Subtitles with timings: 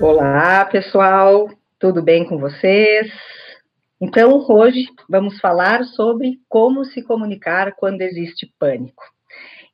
[0.00, 3.10] Olá, pessoal, tudo bem com vocês?
[4.00, 9.02] Então, hoje vamos falar sobre como se comunicar quando existe pânico.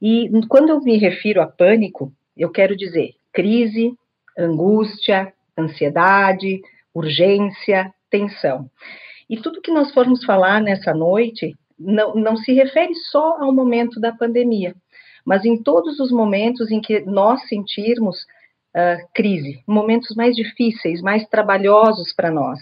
[0.01, 3.93] E quando eu me refiro a pânico, eu quero dizer crise,
[4.39, 6.63] angústia, ansiedade,
[6.95, 8.71] urgência, tensão.
[9.29, 14.01] E tudo que nós formos falar nessa noite não, não se refere só ao momento
[14.01, 14.75] da pandemia,
[15.23, 18.17] mas em todos os momentos em que nós sentirmos
[18.75, 22.59] uh, crise, momentos mais difíceis, mais trabalhosos para nós.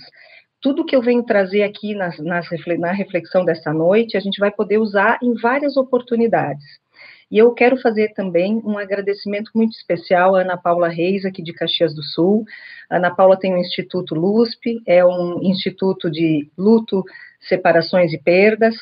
[0.61, 2.47] Tudo que eu venho trazer aqui nas, nas,
[2.79, 6.65] na reflexão dessa noite, a gente vai poder usar em várias oportunidades.
[7.33, 11.55] E eu quero fazer também um agradecimento muito especial à Ana Paula Reis, aqui de
[11.55, 12.45] Caxias do Sul.
[12.91, 17.03] A Ana Paula tem o Instituto LUSP, é um instituto de luto,
[17.49, 18.77] separações e perdas,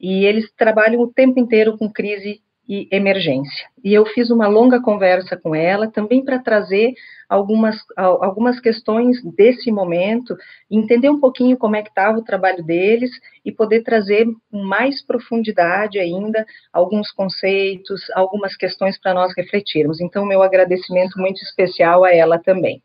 [0.00, 3.68] e eles trabalham o tempo inteiro com crise e emergência.
[3.84, 6.94] E eu fiz uma longa conversa com ela, também para trazer
[7.28, 10.36] algumas, algumas questões desse momento,
[10.70, 13.10] entender um pouquinho como é que estava o trabalho deles
[13.44, 20.00] e poder trazer com mais profundidade ainda alguns conceitos, algumas questões para nós refletirmos.
[20.00, 22.82] Então, meu agradecimento muito especial a ela também.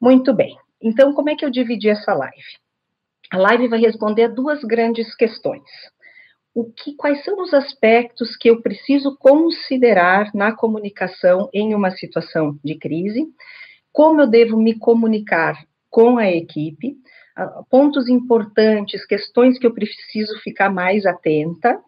[0.00, 0.56] Muito bem.
[0.82, 2.36] Então, como é que eu dividi essa live?
[3.32, 5.64] A live vai responder a duas grandes questões
[6.56, 12.58] o que, quais são os aspectos que eu preciso considerar na comunicação em uma situação
[12.64, 13.26] de crise,
[13.92, 15.54] como eu devo me comunicar
[15.90, 16.96] com a equipe,
[17.68, 21.78] pontos importantes, questões que eu preciso ficar mais atenta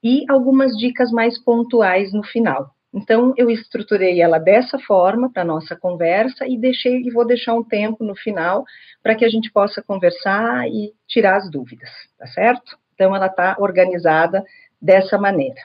[0.00, 2.70] e algumas dicas mais pontuais no final.
[2.94, 7.64] Então, eu estruturei ela dessa forma para nossa conversa e deixei e vou deixar um
[7.64, 8.64] tempo no final
[9.02, 12.83] para que a gente possa conversar e tirar as dúvidas, tá certo?
[12.94, 14.44] Então, ela está organizada
[14.80, 15.60] dessa maneira.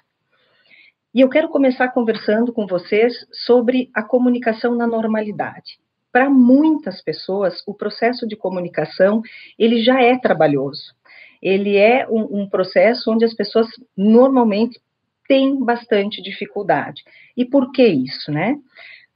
[1.14, 5.80] E eu quero começar conversando com vocês sobre a comunicação na normalidade.
[6.12, 9.22] Para muitas pessoas, o processo de comunicação
[9.58, 10.94] ele já é trabalhoso.
[11.42, 14.80] Ele é um, um processo onde as pessoas normalmente
[15.28, 17.04] têm bastante dificuldade.
[17.38, 18.58] E por que isso, né?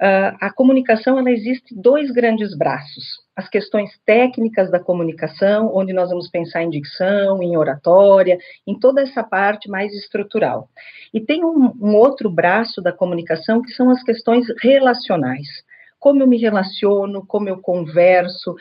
[0.04, 6.10] Uh, a comunicação ela existe dois grandes braços as questões técnicas da comunicação, onde nós
[6.10, 10.70] vamos pensar em dicção, em oratória, em toda essa parte mais estrutural.
[11.14, 15.48] E tem um, um outro braço da comunicação que são as questões relacionais.
[16.00, 18.56] Como eu me relaciono, como eu converso,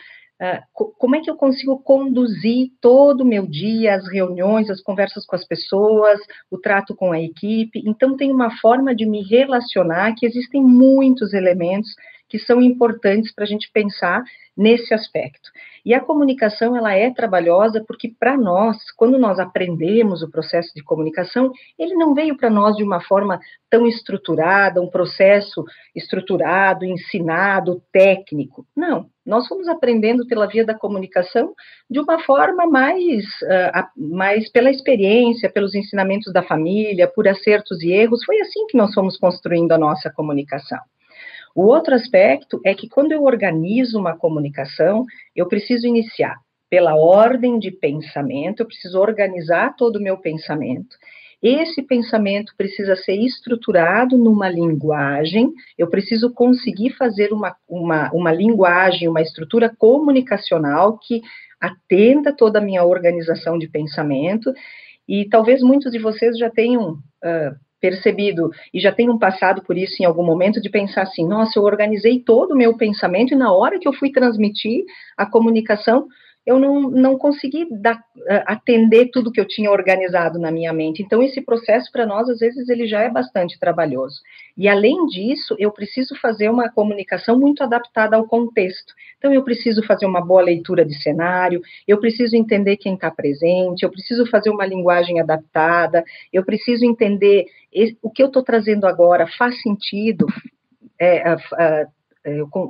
[0.72, 5.36] como é que eu consigo conduzir todo o meu dia, as reuniões, as conversas com
[5.36, 6.19] as pessoas,
[6.50, 7.82] o trato com a equipe.
[7.86, 11.91] Então, tem uma forma de me relacionar que existem muitos elementos
[12.28, 14.25] que são importantes para a gente pensar
[14.56, 15.50] nesse aspecto.
[15.84, 20.82] E a comunicação, ela é trabalhosa porque, para nós, quando nós aprendemos o processo de
[20.82, 23.38] comunicação, ele não veio para nós de uma forma
[23.69, 25.62] tão estruturada, um processo
[25.94, 28.66] estruturado, ensinado, técnico.
[28.75, 31.55] Não, nós fomos aprendendo pela via da comunicação
[31.88, 37.93] de uma forma mais, uh, mais pela experiência, pelos ensinamentos da família, por acertos e
[37.93, 38.25] erros.
[38.25, 40.78] Foi assim que nós fomos construindo a nossa comunicação.
[41.55, 45.05] O outro aspecto é que quando eu organizo uma comunicação,
[45.37, 46.37] eu preciso iniciar
[46.71, 50.97] pela ordem de pensamento, eu preciso organizar todo o meu pensamento.
[51.42, 59.08] Esse pensamento precisa ser estruturado numa linguagem, eu preciso conseguir fazer uma, uma, uma linguagem,
[59.08, 61.20] uma estrutura comunicacional que
[61.60, 64.52] atenda toda a minha organização de pensamento,
[65.08, 70.00] e talvez muitos de vocês já tenham uh, percebido e já tenho passado por isso
[70.00, 73.52] em algum momento de pensar assim, nossa, eu organizei todo o meu pensamento e na
[73.52, 74.84] hora que eu fui transmitir
[75.16, 76.06] a comunicação,
[76.44, 81.00] eu não, não consegui dar, eh, atender tudo que eu tinha organizado na minha mente.
[81.00, 84.20] Então, esse processo, para nós, às vezes, ele já é bastante trabalhoso.
[84.56, 88.92] E, além disso, eu preciso fazer uma comunicação muito adaptada ao contexto.
[89.19, 93.84] Então, eu preciso fazer uma boa leitura de cenário, eu preciso entender quem está presente,
[93.84, 97.46] eu preciso fazer uma linguagem adaptada, eu preciso entender
[98.02, 100.26] o que eu estou trazendo agora faz sentido.
[101.00, 101.37] É,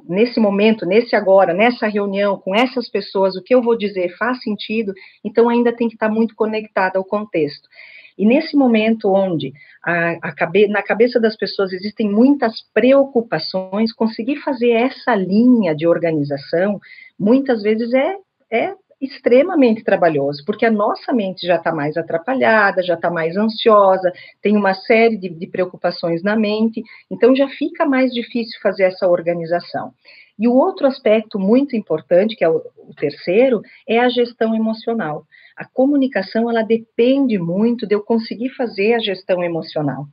[0.08, 4.42] nesse momento, nesse agora, nessa reunião, com essas pessoas, o que eu vou dizer faz
[4.42, 7.68] sentido, então ainda tem que estar muito conectado ao contexto.
[8.16, 9.52] E nesse momento onde
[9.82, 15.86] a, a cabe, na cabeça das pessoas existem muitas preocupações, conseguir fazer essa linha de
[15.86, 16.80] organização,
[17.18, 18.16] muitas vezes é,
[18.50, 24.12] é extremamente trabalhoso, porque a nossa mente já está mais atrapalhada, já está mais ansiosa,
[24.40, 29.08] tem uma série de, de, preocupações na mente, então já fica mais difícil fazer essa
[29.08, 29.92] organização.
[30.38, 35.26] E o outro aspecto muito importante, que é o, o terceiro, é a gestão emocional.
[35.56, 40.06] A comunicação, ela depende muito de eu conseguir fazer a gestão emocional.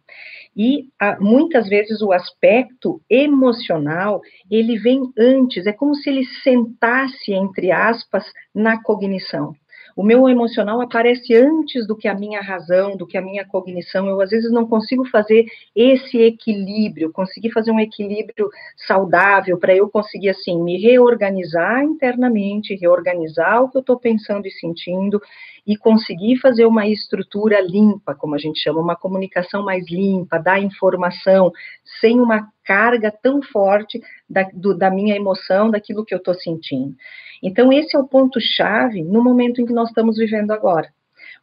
[0.55, 7.31] E a, muitas vezes o aspecto emocional, ele vem antes, é como se ele sentasse,
[7.31, 9.53] entre aspas, na cognição.
[9.99, 14.07] O meu emocional aparece antes do que a minha razão, do que a minha cognição.
[14.07, 18.49] Eu, às vezes, não consigo fazer esse equilíbrio, conseguir fazer um equilíbrio
[18.87, 24.51] saudável para eu conseguir, assim, me reorganizar internamente, reorganizar o que eu estou pensando e
[24.51, 25.21] sentindo
[25.67, 30.61] e conseguir fazer uma estrutura limpa, como a gente chama, uma comunicação mais limpa, dar
[30.61, 31.51] informação
[31.99, 33.99] sem uma carga tão forte
[34.29, 36.95] da, do, da minha emoção, daquilo que eu estou sentindo.
[37.41, 40.87] Então, esse é o ponto-chave no momento em que nós estamos vivendo agora,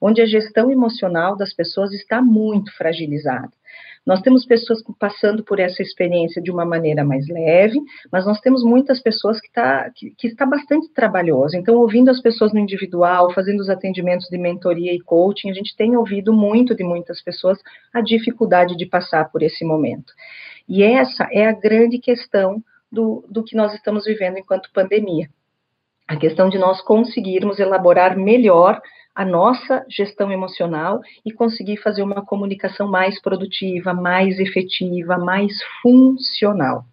[0.00, 3.50] onde a gestão emocional das pessoas está muito fragilizada.
[4.06, 7.80] Nós temos pessoas passando por essa experiência de uma maneira mais leve,
[8.12, 11.56] mas nós temos muitas pessoas que, tá, que, que está bastante trabalhoso.
[11.56, 15.74] Então, ouvindo as pessoas no individual, fazendo os atendimentos de mentoria e coaching, a gente
[15.76, 17.58] tem ouvido muito de muitas pessoas
[17.92, 20.12] a dificuldade de passar por esse momento.
[20.68, 25.28] E essa é a grande questão do, do que nós estamos vivendo enquanto pandemia.
[26.06, 28.80] A questão de nós conseguirmos elaborar melhor
[29.16, 36.84] a nossa gestão emocional e conseguir fazer uma comunicação mais produtiva, mais efetiva, mais funcional.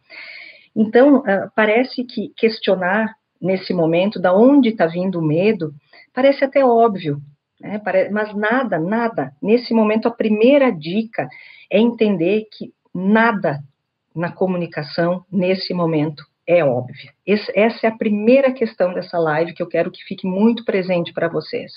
[0.73, 5.73] Então, uh, parece que questionar nesse momento da onde está vindo o medo
[6.13, 7.19] parece até óbvio,
[7.59, 7.81] né?
[8.09, 9.33] mas nada, nada.
[9.41, 11.27] Nesse momento, a primeira dica
[11.69, 13.59] é entender que nada
[14.15, 17.11] na comunicação nesse momento é óbvio.
[17.25, 21.13] Esse, essa é a primeira questão dessa live que eu quero que fique muito presente
[21.13, 21.71] para vocês.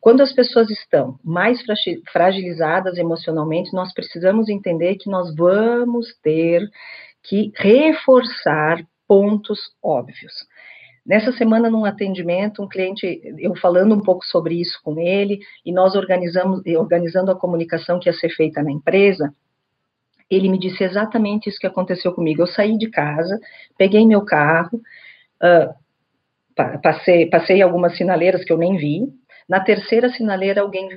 [0.00, 1.60] Quando as pessoas estão mais
[2.10, 6.66] fragilizadas emocionalmente, nós precisamos entender que nós vamos ter
[7.22, 10.32] que reforçar pontos óbvios.
[11.04, 15.72] Nessa semana, num atendimento, um cliente, eu falando um pouco sobre isso com ele, e
[15.72, 19.34] nós organizamos, organizando a comunicação que ia ser feita na empresa,
[20.30, 22.42] ele me disse exatamente isso que aconteceu comigo.
[22.42, 23.38] Eu saí de casa,
[23.76, 24.80] peguei meu carro,
[25.42, 25.74] uh,
[26.82, 29.08] passei, passei algumas sinaleiras que eu nem vi.
[29.48, 30.88] Na terceira sinaleira, alguém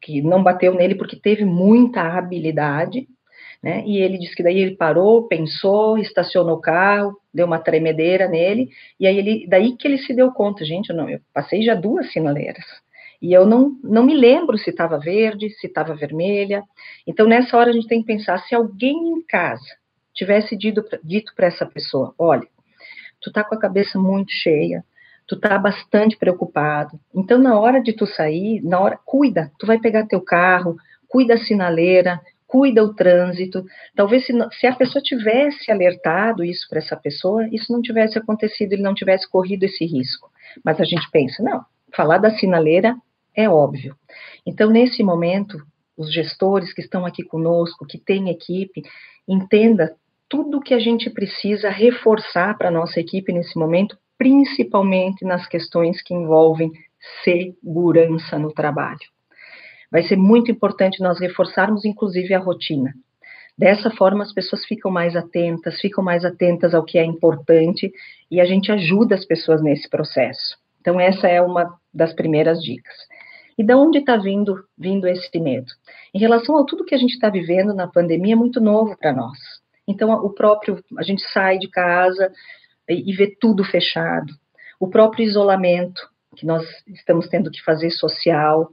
[0.00, 3.06] que não bateu nele porque teve muita habilidade,
[3.62, 3.84] né?
[3.86, 8.68] E ele disse que daí ele parou, pensou, estacionou o carro, deu uma tremedeira nele,
[8.98, 11.74] e aí ele, daí que ele se deu conta, gente, eu não, eu passei já
[11.74, 12.64] duas sinaleiras.
[13.22, 16.64] E eu não, não me lembro se estava verde, se estava vermelha.
[17.06, 19.64] Então, nessa hora, a gente tem que pensar: se alguém em casa
[20.12, 22.48] tivesse dito, dito para essa pessoa: olha,
[23.20, 24.84] tu tá com a cabeça muito cheia,
[25.24, 26.98] tu tá bastante preocupado.
[27.14, 30.74] Então, na hora de tu sair, na hora, cuida, tu vai pegar teu carro,
[31.08, 33.64] cuida a sinaleira, cuida o trânsito.
[33.94, 38.72] Talvez se, se a pessoa tivesse alertado isso para essa pessoa, isso não tivesse acontecido,
[38.72, 40.28] ele não tivesse corrido esse risco.
[40.64, 41.64] Mas a gente pensa, não,
[41.94, 42.96] falar da sinaleira
[43.34, 43.96] é óbvio.
[44.46, 45.58] Então, nesse momento,
[45.96, 48.82] os gestores que estão aqui conosco, que têm equipe,
[49.26, 49.94] entenda
[50.28, 56.02] tudo que a gente precisa reforçar para a nossa equipe nesse momento, principalmente nas questões
[56.02, 56.72] que envolvem
[57.22, 59.00] segurança no trabalho.
[59.90, 62.94] Vai ser muito importante nós reforçarmos, inclusive, a rotina.
[63.58, 67.92] Dessa forma, as pessoas ficam mais atentas, ficam mais atentas ao que é importante
[68.30, 70.56] e a gente ajuda as pessoas nesse processo.
[70.80, 72.94] Então, essa é uma das primeiras dicas.
[73.58, 75.70] E de onde está vindo, vindo esse medo?
[76.14, 79.12] Em relação a tudo que a gente está vivendo na pandemia, é muito novo para
[79.12, 79.38] nós.
[79.86, 82.32] Então, o próprio, a gente sai de casa
[82.88, 84.32] e, e vê tudo fechado.
[84.80, 86.00] O próprio isolamento
[86.36, 88.70] que nós estamos tendo que fazer social,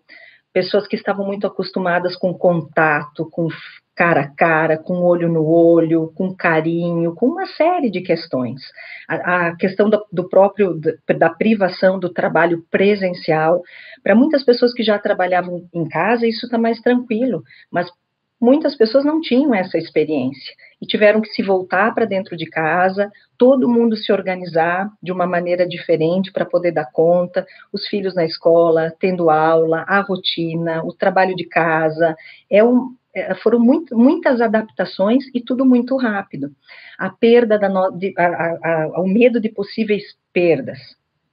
[0.53, 3.47] pessoas que estavam muito acostumadas com contato, com
[3.95, 8.61] cara a cara, com olho no olho, com carinho, com uma série de questões.
[9.09, 10.79] A, a questão do, do próprio,
[11.17, 13.61] da privação do trabalho presencial.
[14.01, 17.91] Para muitas pessoas que já trabalhavam em casa, isso está mais tranquilo, mas
[18.39, 23.11] muitas pessoas não tinham essa experiência e tiveram que se voltar para dentro de casa,
[23.37, 28.25] todo mundo se organizar de uma maneira diferente para poder dar conta, os filhos na
[28.25, 32.15] escola, tendo aula, a rotina, o trabalho de casa.
[32.49, 36.51] É um, é, foram muito, muitas adaptações e tudo muito rápido.
[36.97, 38.25] A perda da no, de, a,
[38.63, 40.79] a, o medo de possíveis perdas.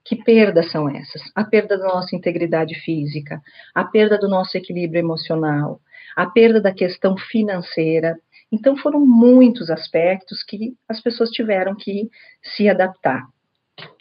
[0.05, 1.23] Que perdas são essas?
[1.35, 3.43] A perda da nossa integridade física,
[3.75, 5.81] a perda do nosso equilíbrio emocional,
[6.17, 8.19] a perda da questão financeira.
[8.51, 12.09] Então, foram muitos aspectos que as pessoas tiveram que
[12.43, 13.23] se adaptar.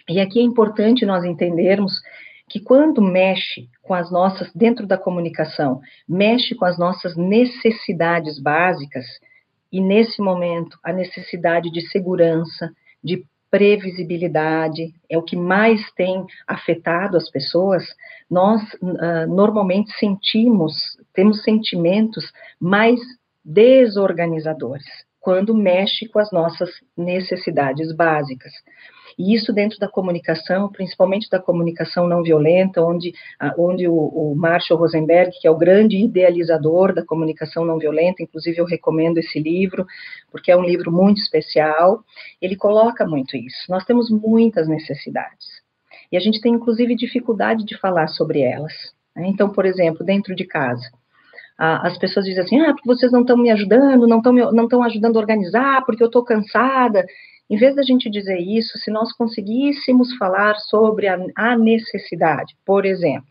[0.07, 1.99] E aqui é importante nós entendermos
[2.47, 9.05] que quando mexe com as nossas, dentro da comunicação, mexe com as nossas necessidades básicas,
[9.71, 12.71] e nesse momento, a necessidade de segurança,
[13.03, 17.83] de previsibilidade, é o que mais tem afetado as pessoas,
[18.29, 20.73] nós uh, normalmente sentimos,
[21.13, 22.99] temos sentimentos mais
[23.43, 24.85] desorganizadores,
[25.19, 28.51] quando mexe com as nossas necessidades básicas.
[29.17, 33.13] E isso dentro da comunicação, principalmente da comunicação não violenta, onde,
[33.57, 38.59] onde o, o Marshall Rosenberg, que é o grande idealizador da comunicação não violenta, inclusive
[38.59, 39.85] eu recomendo esse livro,
[40.31, 42.03] porque é um livro muito especial,
[42.41, 43.69] ele coloca muito isso.
[43.69, 45.63] Nós temos muitas necessidades.
[46.11, 48.73] E a gente tem, inclusive, dificuldade de falar sobre elas.
[49.15, 49.27] Né?
[49.27, 50.85] Então, por exemplo, dentro de casa,
[51.57, 55.15] as pessoas dizem assim, ah, porque vocês não estão me ajudando, não estão não ajudando
[55.15, 57.05] a organizar, porque eu estou cansada.
[57.49, 62.85] Em vez da gente dizer isso, se nós conseguíssemos falar sobre a, a necessidade, por
[62.85, 63.27] exemplo,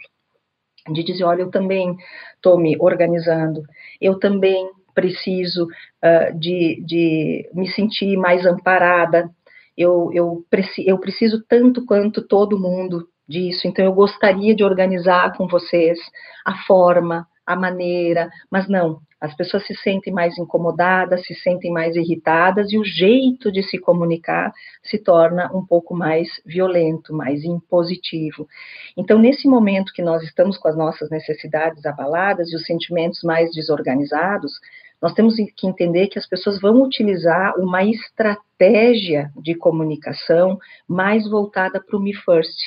[0.92, 1.96] de dizer, olha, eu também
[2.36, 3.62] estou me organizando,
[4.00, 9.28] eu também preciso uh, de, de me sentir mais amparada,
[9.76, 15.36] eu, eu, preci, eu preciso tanto quanto todo mundo disso, então eu gostaria de organizar
[15.36, 15.98] com vocês
[16.44, 21.96] a forma, a maneira, mas não, as pessoas se sentem mais incomodadas, se sentem mais
[21.96, 24.52] irritadas e o jeito de se comunicar
[24.82, 28.46] se torna um pouco mais violento, mais impositivo.
[28.94, 33.50] Então, nesse momento que nós estamos com as nossas necessidades abaladas e os sentimentos mais
[33.54, 34.52] desorganizados,
[35.00, 41.82] nós temos que entender que as pessoas vão utilizar uma estratégia de comunicação mais voltada
[41.82, 42.58] para o me first,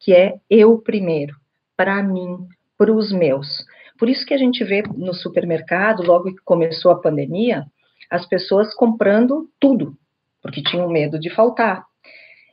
[0.00, 1.36] que é eu primeiro,
[1.76, 3.66] para mim, para os meus.
[3.98, 7.64] Por isso que a gente vê no supermercado, logo que começou a pandemia,
[8.10, 9.96] as pessoas comprando tudo,
[10.42, 11.84] porque tinham medo de faltar.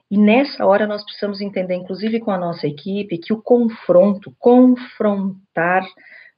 [0.09, 5.85] E nessa hora nós precisamos entender, inclusive com a nossa equipe, que o confronto, confrontar,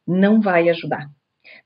[0.07, 1.09] não vai ajudar.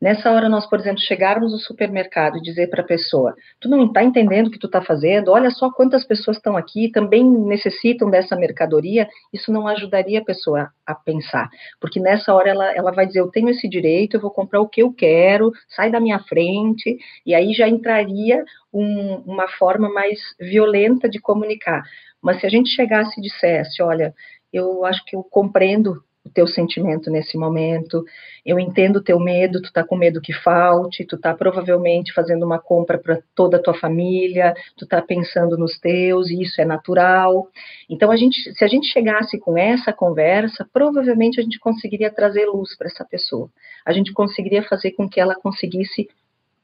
[0.02, 3.86] Nessa hora, nós, por exemplo, chegarmos no supermercado e dizer para a pessoa: tu não
[3.86, 8.10] está entendendo o que tu está fazendo, olha só quantas pessoas estão aqui, também necessitam
[8.10, 11.50] dessa mercadoria, isso não ajudaria a pessoa a pensar,
[11.82, 14.70] porque nessa hora ela, ela vai dizer: eu tenho esse direito, eu vou comprar o
[14.70, 20.18] que eu quero, sai da minha frente, e aí já entraria um, uma forma mais
[20.40, 21.84] violenta de comunicar.
[22.22, 24.14] Mas se a gente chegasse e dissesse: olha,
[24.54, 28.06] eu acho que eu compreendo o teu sentimento nesse momento.
[28.46, 32.46] Eu entendo o teu medo, tu tá com medo que falte, tu tá provavelmente fazendo
[32.46, 36.66] uma compra para toda a tua família, tu tá pensando nos teus, e isso é
[36.66, 37.48] natural.
[37.90, 42.46] Então a gente, se a gente chegasse com essa conversa, provavelmente a gente conseguiria trazer
[42.46, 43.50] luz para essa pessoa.
[43.86, 46.08] A gente conseguiria fazer com que ela conseguisse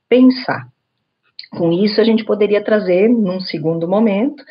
[0.07, 0.67] pensar.
[1.51, 4.43] Com isso, a gente poderia trazer, num segundo momento,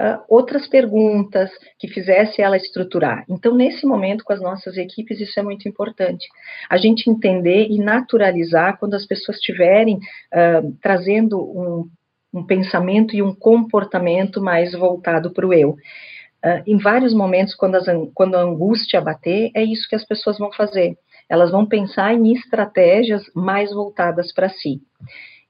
[0.00, 3.24] uh, outras perguntas que fizesse ela estruturar.
[3.28, 6.26] Então, nesse momento, com as nossas equipes, isso é muito importante.
[6.68, 11.88] A gente entender e naturalizar quando as pessoas estiverem uh, trazendo um,
[12.32, 15.70] um pensamento e um comportamento mais voltado para o eu.
[15.70, 20.38] Uh, em vários momentos, quando, as, quando a angústia bater, é isso que as pessoas
[20.38, 20.96] vão fazer.
[21.28, 24.80] Elas vão pensar em estratégias mais voltadas para si.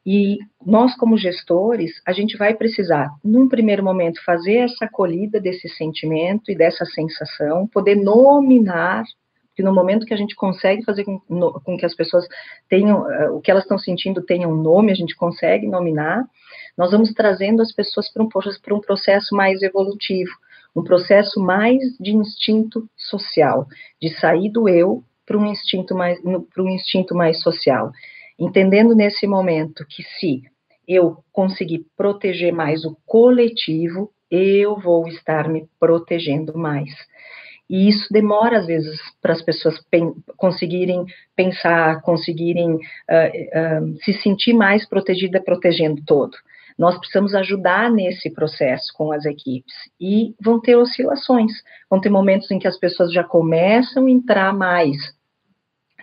[0.06, 5.68] E nós, como gestores, a gente vai precisar, num primeiro momento, fazer essa acolhida desse
[5.68, 9.02] sentimento e dessa sensação, poder nominar,
[9.56, 12.25] que no momento que a gente consegue fazer com, no, com que as pessoas
[12.68, 16.25] tenham, uh, o que elas estão sentindo tenham um nome, a gente consegue nominar,
[16.78, 18.28] nós vamos trazendo as pessoas para um,
[18.76, 20.30] um processo mais evolutivo,
[20.76, 23.66] um processo mais de instinto social,
[24.00, 27.90] de sair do eu para um instinto mais, para um instinto mais social
[28.38, 30.43] entendendo nesse momento que se
[30.87, 36.90] eu conseguir proteger mais o coletivo, eu vou estar me protegendo mais.
[37.69, 44.12] E isso demora, às vezes, para as pessoas pen conseguirem pensar, conseguirem uh, uh, se
[44.23, 46.37] sentir mais protegida, protegendo todo.
[46.78, 49.75] Nós precisamos ajudar nesse processo com as equipes.
[50.00, 51.50] E vão ter oscilações,
[51.90, 55.15] vão ter momentos em que as pessoas já começam a entrar mais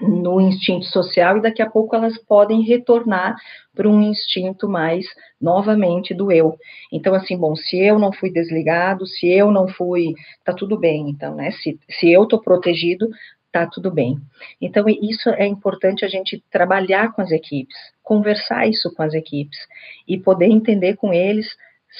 [0.01, 3.35] no instinto social e daqui a pouco elas podem retornar
[3.75, 5.05] para um instinto mais
[5.39, 6.57] novamente do eu.
[6.91, 11.09] Então, assim, bom, se eu não fui desligado, se eu não fui, tá tudo bem,
[11.09, 11.51] então, né?
[11.51, 13.07] Se, se eu tô protegido,
[13.51, 14.17] tá tudo bem.
[14.59, 19.59] Então, isso é importante a gente trabalhar com as equipes, conversar isso com as equipes
[20.07, 21.47] e poder entender com eles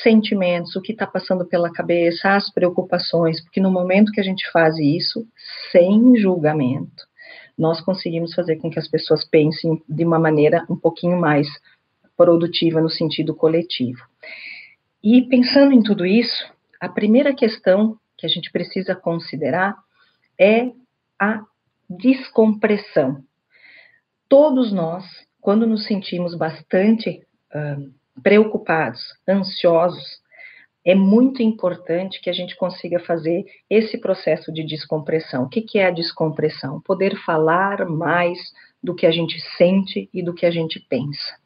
[0.02, 4.50] sentimentos, o que está passando pela cabeça, as preocupações, porque no momento que a gente
[4.52, 5.24] faz isso,
[5.72, 7.04] sem julgamento,
[7.57, 11.48] nós conseguimos fazer com que as pessoas pensem de uma maneira um pouquinho mais
[12.15, 14.01] produtiva no sentido coletivo.
[15.03, 19.75] E pensando em tudo isso, a primeira questão que a gente precisa considerar
[20.39, 20.72] é
[21.19, 21.43] a
[21.89, 23.24] descompressão.
[24.29, 25.05] Todos nós,
[25.41, 27.22] quando nos sentimos bastante
[27.53, 30.23] uh, preocupados, ansiosos,
[30.86, 35.44] é muito importante que a gente consiga fazer esse processo de descompressão.
[35.44, 36.82] O que, que é a descompressão?
[36.82, 38.38] Poder falar mais
[38.84, 41.38] do que a gente sente e do que a gente pensa.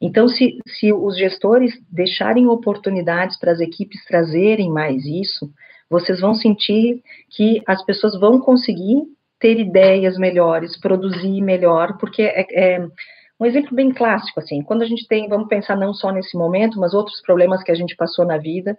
[0.00, 5.50] Então, se, se os gestores deixarem oportunidades para as equipes trazerem mais isso,
[5.88, 9.04] vocês vão sentir que as pessoas vão conseguir
[9.38, 12.88] ter ideias melhores, produzir melhor, porque é, é
[13.38, 16.80] um exemplo bem clássico, assim, quando a gente tem, vamos pensar não só nesse momento,
[16.80, 18.76] mas outros problemas que a gente passou na vida,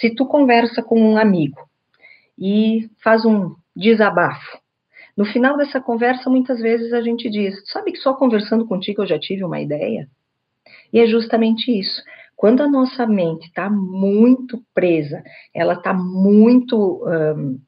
[0.00, 1.58] se tu conversa com um amigo
[2.38, 4.58] e faz um desabafo,
[5.16, 9.06] no final dessa conversa, muitas vezes a gente diz, sabe que só conversando contigo eu
[9.06, 10.08] já tive uma ideia?
[10.92, 12.02] E é justamente isso.
[12.36, 17.58] Quando a nossa mente está muito presa, ela está muito um,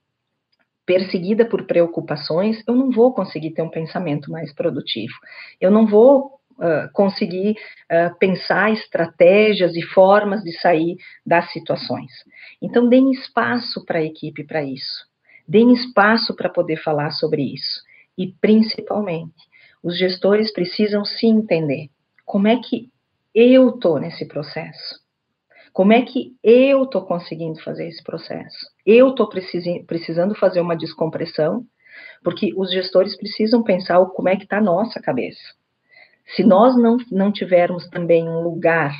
[0.90, 5.14] perseguida por preocupações, eu não vou conseguir ter um pensamento mais produtivo.
[5.61, 12.11] Eu não vou uh, conseguir uh, pensar estratégias e formas de sair das situações.
[12.61, 15.06] Então, deem espaço para a equipe para isso.
[15.47, 17.80] Deem espaço para poder falar sobre isso.
[18.18, 19.49] E, principalmente,
[19.85, 21.88] os gestores precisam se entender.
[22.26, 22.88] Como é que
[23.32, 25.00] eu estou nesse processo?
[25.73, 28.59] Como é que eu estou conseguindo fazer esse processo?
[28.85, 31.65] Eu estou precisando fazer uma descompressão,
[32.23, 35.41] porque os gestores precisam pensar como é que está a nossa cabeça.
[36.35, 38.95] Se nós não, não tivermos também um lugar,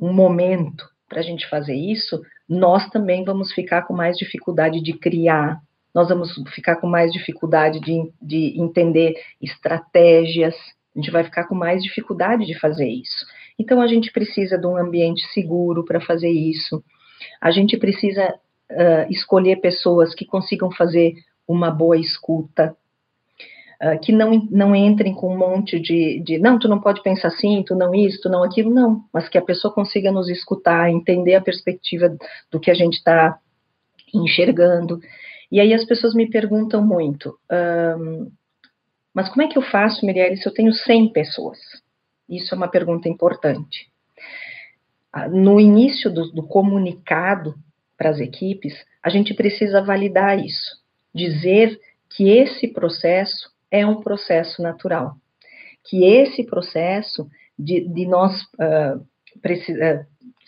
[0.00, 4.92] um momento para a gente fazer isso, nós também vamos ficar com mais dificuldade de
[4.94, 5.60] criar,
[5.94, 10.54] nós vamos ficar com mais dificuldade de, de entender estratégias,
[10.94, 13.26] a gente vai ficar com mais dificuldade de fazer isso.
[13.58, 16.82] Então, a gente precisa de um ambiente seguro para fazer isso.
[17.40, 18.34] A gente precisa
[18.70, 21.14] uh, escolher pessoas que consigam fazer
[21.46, 22.76] uma boa escuta,
[23.82, 27.28] uh, que não, não entrem com um monte de, de, não, tu não pode pensar
[27.28, 30.90] assim, tu não isso, tu não aquilo, não, mas que a pessoa consiga nos escutar,
[30.90, 32.16] entender a perspectiva
[32.50, 33.38] do que a gente está
[34.14, 35.00] enxergando.
[35.50, 37.38] E aí as pessoas me perguntam muito,
[37.98, 38.30] um,
[39.14, 41.58] mas como é que eu faço, Mirielle, se eu tenho 100 pessoas?
[42.28, 43.90] Isso é uma pergunta importante.
[45.12, 47.54] Ah, no início do, do comunicado
[47.96, 50.80] para as equipes, a gente precisa validar isso,
[51.14, 55.16] dizer que esse processo é um processo natural,
[55.84, 59.04] que esse processo de, de nós uh,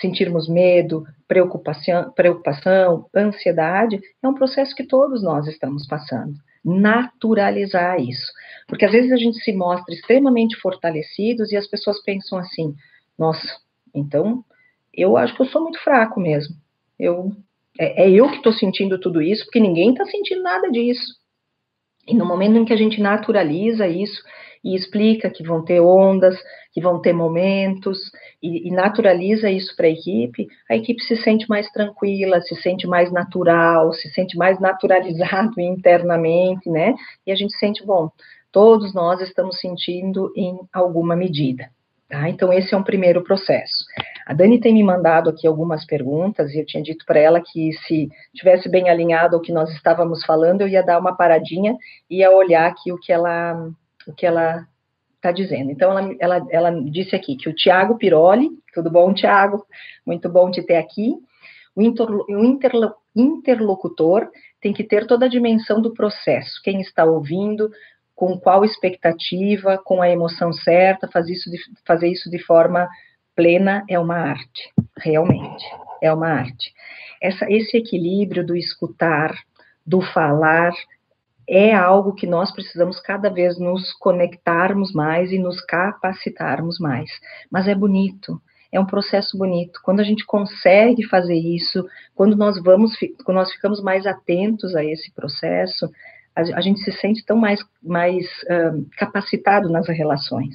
[0.00, 6.34] sentirmos medo, preocupação, preocupação, ansiedade, é um processo que todos nós estamos passando.
[6.64, 8.32] Naturalizar isso.
[8.66, 12.74] Porque às vezes a gente se mostra extremamente fortalecidos e as pessoas pensam assim:
[13.18, 13.46] nossa,
[13.94, 14.44] então
[14.92, 16.54] eu acho que eu sou muito fraco mesmo.
[16.98, 17.32] Eu,
[17.78, 21.14] é, é eu que estou sentindo tudo isso, porque ninguém está sentindo nada disso.
[22.06, 24.22] E no momento em que a gente naturaliza isso
[24.62, 26.36] e explica que vão ter ondas,
[26.72, 27.98] que vão ter momentos,
[28.42, 32.86] e, e naturaliza isso para a equipe, a equipe se sente mais tranquila, se sente
[32.86, 36.94] mais natural, se sente mais naturalizado internamente, né?
[37.26, 38.10] E a gente sente, bom,
[38.54, 41.68] todos nós estamos sentindo em alguma medida.
[42.08, 42.28] Tá?
[42.28, 43.84] Então, esse é um primeiro processo.
[44.24, 47.72] A Dani tem me mandado aqui algumas perguntas, e eu tinha dito para ela que
[47.84, 51.76] se tivesse bem alinhado ao que nós estávamos falando, eu ia dar uma paradinha
[52.08, 53.68] e ia olhar aqui o que ela
[54.06, 54.64] o que ela
[55.16, 55.72] está dizendo.
[55.72, 59.66] Então, ela, ela, ela disse aqui que o Tiago Piroli, tudo bom, Tiago?
[60.06, 61.14] Muito bom te ter aqui.
[61.74, 64.28] O, interlo, o interlo, interlocutor
[64.60, 67.70] tem que ter toda a dimensão do processo, quem está ouvindo,
[68.14, 72.88] com qual expectativa, com a emoção certa, fazer isso de, fazer isso de forma
[73.34, 75.64] plena é uma arte, realmente,
[76.00, 76.72] é uma arte.
[77.20, 79.34] Essa, esse equilíbrio do escutar,
[79.84, 80.72] do falar,
[81.48, 87.10] é algo que nós precisamos cada vez nos conectarmos mais e nos capacitarmos mais.
[87.50, 88.40] Mas é bonito,
[88.72, 89.80] é um processo bonito.
[89.82, 94.84] Quando a gente consegue fazer isso, quando nós vamos, quando nós ficamos mais atentos a
[94.84, 95.90] esse processo,
[96.34, 98.26] a, a gente se sente tão mais, mais
[98.96, 100.54] capacitado nas relações.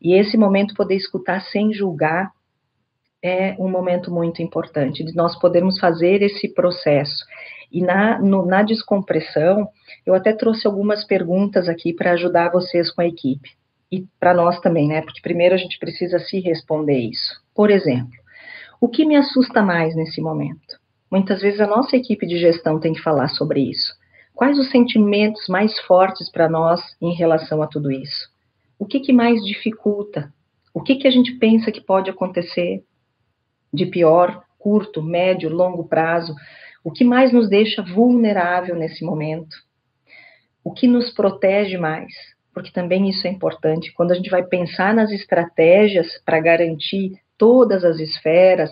[0.00, 2.32] E esse momento, poder escutar sem julgar,
[3.22, 7.24] é um momento muito importante, de nós podermos fazer esse processo.
[7.70, 9.68] E na, no, na descompressão,
[10.04, 13.50] eu até trouxe algumas perguntas aqui para ajudar vocês com a equipe.
[13.90, 15.02] E para nós também, né?
[15.02, 17.40] Porque primeiro a gente precisa se responder isso.
[17.54, 18.10] Por exemplo,
[18.80, 20.80] o que me assusta mais nesse momento?
[21.10, 23.94] Muitas vezes a nossa equipe de gestão tem que falar sobre isso.
[24.34, 28.30] Quais os sentimentos mais fortes para nós em relação a tudo isso?
[28.78, 30.32] O que, que mais dificulta?
[30.74, 32.82] O que, que a gente pensa que pode acontecer
[33.72, 36.34] de pior, curto, médio, longo prazo?
[36.82, 39.54] O que mais nos deixa vulnerável nesse momento?
[40.64, 42.12] O que nos protege mais?
[42.54, 43.92] Porque também isso é importante.
[43.92, 48.70] Quando a gente vai pensar nas estratégias para garantir todas as esferas,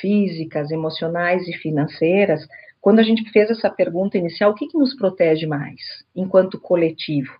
[0.00, 2.46] físicas, emocionais e financeiras,
[2.80, 5.80] quando a gente fez essa pergunta inicial, o que, que nos protege mais
[6.14, 7.32] enquanto coletivo?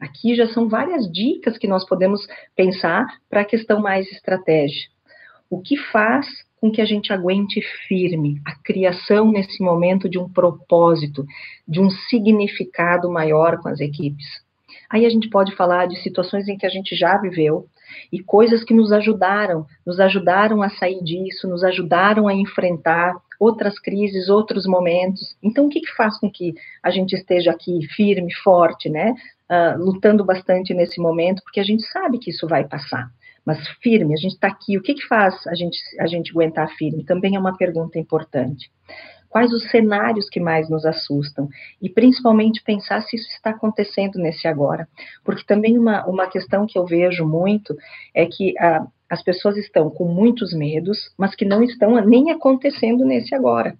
[0.00, 4.92] Aqui já são várias dicas que nós podemos pensar para a questão mais estratégica.
[5.48, 6.26] O que faz
[6.60, 11.24] com que a gente aguente firme a criação nesse momento de um propósito,
[11.68, 14.26] de um significado maior com as equipes?
[14.90, 17.66] Aí a gente pode falar de situações em que a gente já viveu
[18.12, 23.78] e coisas que nos ajudaram, nos ajudaram a sair disso, nos ajudaram a enfrentar outras
[23.78, 25.36] crises, outros momentos.
[25.42, 29.14] Então, o que, que faz com que a gente esteja aqui firme, forte, né?
[29.50, 33.08] Uh, lutando bastante nesse momento, porque a gente sabe que isso vai passar.
[33.44, 36.68] Mas firme, a gente está aqui, o que, que faz a gente, a gente aguentar
[36.76, 37.04] firme?
[37.04, 38.70] Também é uma pergunta importante.
[39.34, 41.48] Quais os cenários que mais nos assustam?
[41.82, 44.86] E principalmente pensar se isso está acontecendo nesse agora.
[45.24, 47.76] Porque também uma, uma questão que eu vejo muito
[48.14, 53.04] é que uh, as pessoas estão com muitos medos, mas que não estão nem acontecendo
[53.04, 53.76] nesse agora.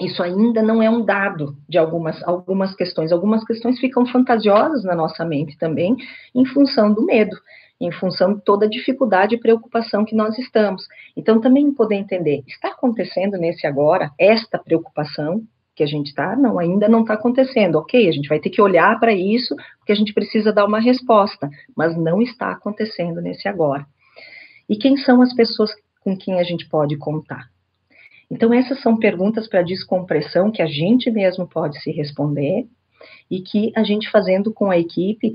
[0.00, 3.12] Isso ainda não é um dado de algumas, algumas questões.
[3.12, 5.94] Algumas questões ficam fantasiosas na nossa mente também,
[6.34, 7.36] em função do medo,
[7.82, 10.86] em função de toda a dificuldade e preocupação que nós estamos.
[11.16, 15.42] Então, também poder entender, está acontecendo nesse agora esta preocupação
[15.74, 16.36] que a gente está?
[16.36, 17.76] Não, ainda não está acontecendo.
[17.76, 20.78] Ok, a gente vai ter que olhar para isso, porque a gente precisa dar uma
[20.78, 23.84] resposta, mas não está acontecendo nesse agora.
[24.68, 27.50] E quem são as pessoas com quem a gente pode contar?
[28.30, 32.66] Então, essas são perguntas para descompressão que a gente mesmo pode se responder
[33.30, 35.32] e que a gente fazendo com a equipe,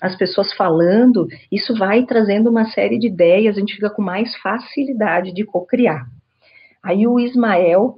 [0.00, 4.34] as pessoas falando, isso vai trazendo uma série de ideias, a gente fica com mais
[4.36, 6.06] facilidade de co-criar.
[6.82, 7.96] Aí o Ismael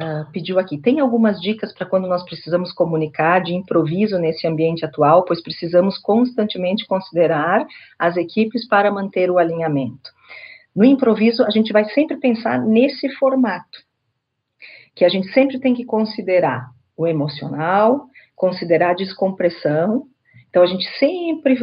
[0.00, 4.84] uh, pediu aqui: tem algumas dicas para quando nós precisamos comunicar de improviso nesse ambiente
[4.84, 7.66] atual, pois precisamos constantemente considerar
[7.98, 10.10] as equipes para manter o alinhamento.
[10.74, 13.78] No improviso, a gente vai sempre pensar nesse formato,
[14.94, 20.06] que a gente sempre tem que considerar o emocional, considerar a descompressão.
[20.54, 21.58] Então, a gente sempre,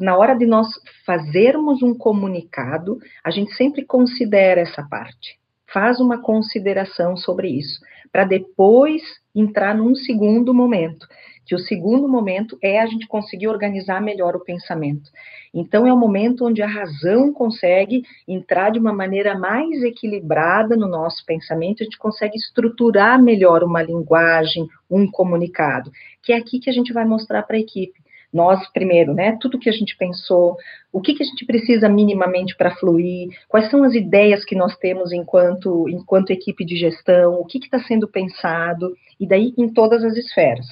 [0.00, 0.68] na hora de nós
[1.04, 5.36] fazermos um comunicado, a gente sempre considera essa parte
[5.72, 9.02] faz uma consideração sobre isso, para depois
[9.34, 11.06] entrar num segundo momento,
[11.44, 15.10] que o segundo momento é a gente conseguir organizar melhor o pensamento.
[15.52, 20.88] Então, é o momento onde a razão consegue entrar de uma maneira mais equilibrada no
[20.88, 25.90] nosso pensamento, a gente consegue estruturar melhor uma linguagem, um comunicado,
[26.22, 29.36] que é aqui que a gente vai mostrar para a equipe nós primeiro, né?
[29.40, 30.56] Tudo que a gente pensou,
[30.92, 34.76] o que, que a gente precisa minimamente para fluir, quais são as ideias que nós
[34.76, 40.04] temos enquanto, enquanto equipe de gestão, o que está sendo pensado, e daí em todas
[40.04, 40.66] as esferas.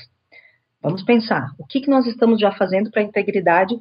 [0.82, 3.74] Vamos pensar, o que, que nós estamos já fazendo para a integridade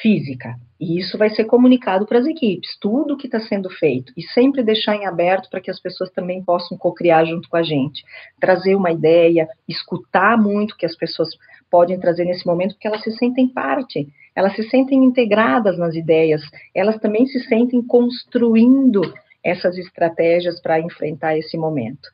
[0.00, 0.54] física?
[0.78, 4.62] E isso vai ser comunicado para as equipes, tudo que está sendo feito, e sempre
[4.62, 8.04] deixar em aberto para que as pessoas também possam co-criar junto com a gente,
[8.40, 11.30] trazer uma ideia, escutar muito que as pessoas
[11.72, 14.06] podem trazer nesse momento, porque elas se sentem parte,
[14.36, 16.42] elas se sentem integradas nas ideias,
[16.74, 19.00] elas também se sentem construindo
[19.42, 22.10] essas estratégias para enfrentar esse momento.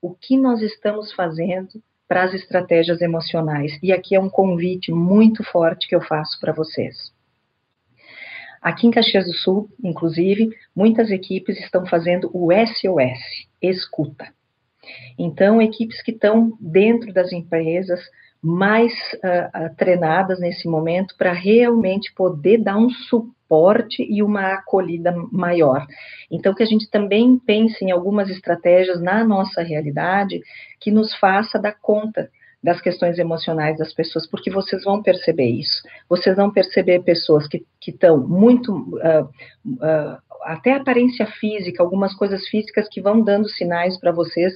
[0.00, 3.78] O que nós estamos fazendo para as estratégias emocionais?
[3.82, 7.12] E aqui é um convite muito forte que eu faço para vocês.
[8.62, 14.32] Aqui em Caxias do Sul, inclusive, muitas equipes estão fazendo o SOS, escuta.
[15.18, 18.00] Então, equipes que estão dentro das empresas,
[18.42, 25.86] mais uh, treinadas nesse momento para realmente poder dar um suporte e uma acolhida maior.
[26.28, 30.40] Então, que a gente também pense em algumas estratégias na nossa realidade
[30.80, 32.28] que nos faça dar conta
[32.62, 35.82] das questões emocionais das pessoas, porque vocês vão perceber isso.
[36.08, 38.72] Vocês vão perceber pessoas que estão muito.
[38.72, 39.24] Uh,
[39.66, 44.52] uh, até aparência física, algumas coisas físicas que vão dando sinais para vocês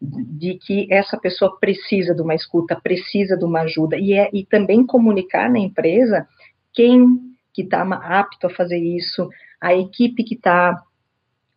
[0.00, 4.46] de que essa pessoa precisa de uma escuta, precisa de uma ajuda, e, é, e
[4.46, 6.26] também comunicar na empresa
[6.72, 7.18] quem
[7.52, 9.28] que está apto a fazer isso,
[9.60, 10.80] a equipe que está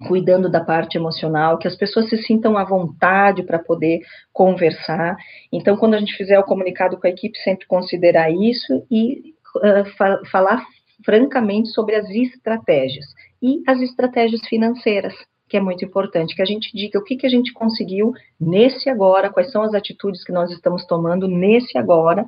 [0.08, 4.02] cuidando da parte emocional, que as pessoas se sintam à vontade para poder
[4.34, 5.16] conversar.
[5.52, 9.86] Então, quando a gente fizer o comunicado com a equipe, sempre considerar isso e uh,
[9.98, 10.66] fa falar
[11.06, 13.06] francamente sobre as estratégias
[13.42, 15.14] e as estratégias financeiras
[15.54, 18.12] que é muito importante, que a gente diga o que, que a gente conseguiu
[18.42, 22.26] nesse agora, quais são as atitudes que nós estamos tomando nesse agora,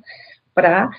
[0.54, 0.92] para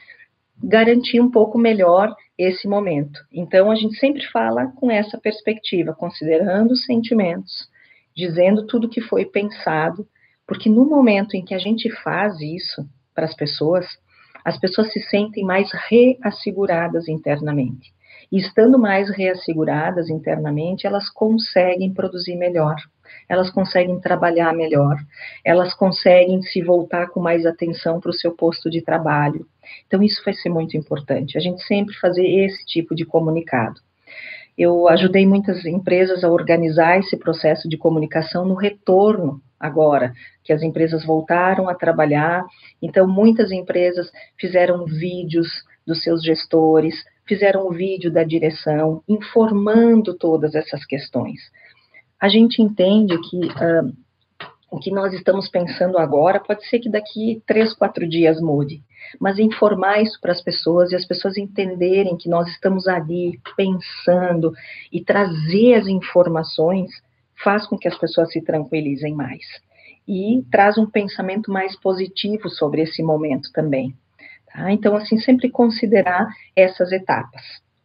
[0.60, 3.20] garantir um pouco melhor esse momento.
[3.32, 7.70] Então, a gente sempre fala com essa perspectiva, considerando os sentimentos,
[8.12, 10.04] dizendo tudo que foi pensado,
[10.48, 12.84] porque no momento em que a gente faz isso
[13.14, 13.86] para as pessoas,
[14.44, 17.94] as pessoas se sentem mais reasseguradas internamente.
[18.30, 22.76] E estando mais reasseguradas internamente, elas conseguem produzir melhor,
[23.28, 24.96] elas conseguem trabalhar melhor,
[25.44, 29.46] elas conseguem se voltar com mais atenção para o seu posto de trabalho.
[29.86, 33.80] Então, isso vai ser muito importante, a gente sempre fazer esse tipo de comunicado.
[34.56, 40.12] Eu ajudei muitas empresas a organizar esse processo de comunicação no retorno agora,
[40.42, 42.44] que as empresas voltaram a trabalhar.
[42.80, 45.48] Então, muitas empresas fizeram vídeos
[45.86, 46.94] dos seus gestores,
[47.26, 51.40] fizeram um vídeo da direção, informando todas essas questões.
[52.20, 53.92] A gente entende que uh,
[54.70, 58.82] o que nós estamos pensando agora pode ser que daqui três, quatro dias mude,
[59.20, 64.52] mas informar isso para as pessoas e as pessoas entenderem que nós estamos ali pensando
[64.92, 66.90] e trazer as informações
[67.42, 69.44] faz com que as pessoas se tranquilizem mais
[70.08, 73.94] e traz um pensamento mais positivo sobre esse momento também.
[74.56, 74.72] Tá?
[74.72, 77.42] Então, assim, sempre considerar essas etapas,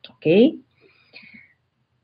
[0.09, 0.57] ok?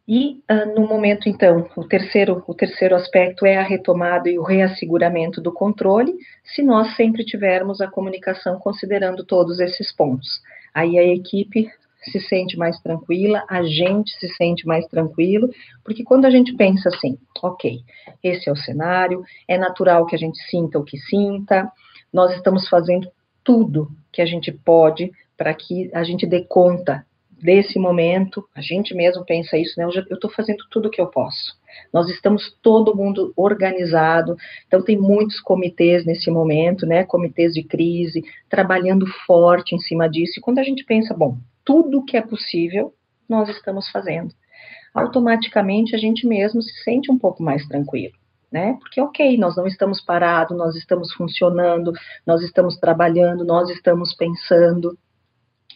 [0.05, 4.43] E uh, no momento, então, o terceiro, o terceiro aspecto é a retomada e o
[4.43, 10.27] reasseguramento do controle, se nós sempre tivermos a comunicação considerando todos esses pontos.
[10.73, 11.69] Aí a equipe
[12.11, 15.49] se sente mais tranquila, a gente se sente mais tranquilo,
[15.83, 17.79] porque quando a gente pensa assim, ok,
[18.23, 21.69] esse é o cenário, é natural que a gente sinta o que sinta,
[22.13, 23.09] nós estamos fazendo
[23.43, 27.05] tudo que a gente pode para que a gente dê conta
[27.39, 29.85] desse momento, a gente mesmo pensa isso, né?
[29.85, 31.55] Eu estou fazendo tudo o que eu posso.
[31.93, 37.03] Nós estamos todo mundo organizado, então tem muitos comitês nesse momento, né?
[37.03, 40.39] Comitês de crise, trabalhando forte em cima disso.
[40.39, 42.91] E quando a gente pensa, bom, tudo que é possível,
[43.29, 44.33] nós estamos fazendo.
[44.95, 48.15] Automaticamente a gente mesmo se sente um pouco mais tranquilo.
[48.51, 48.77] Né?
[48.79, 51.91] Porque, ok, nós não estamos parados, nós estamos funcionando,
[52.25, 54.97] nós estamos trabalhando, nós estamos pensando,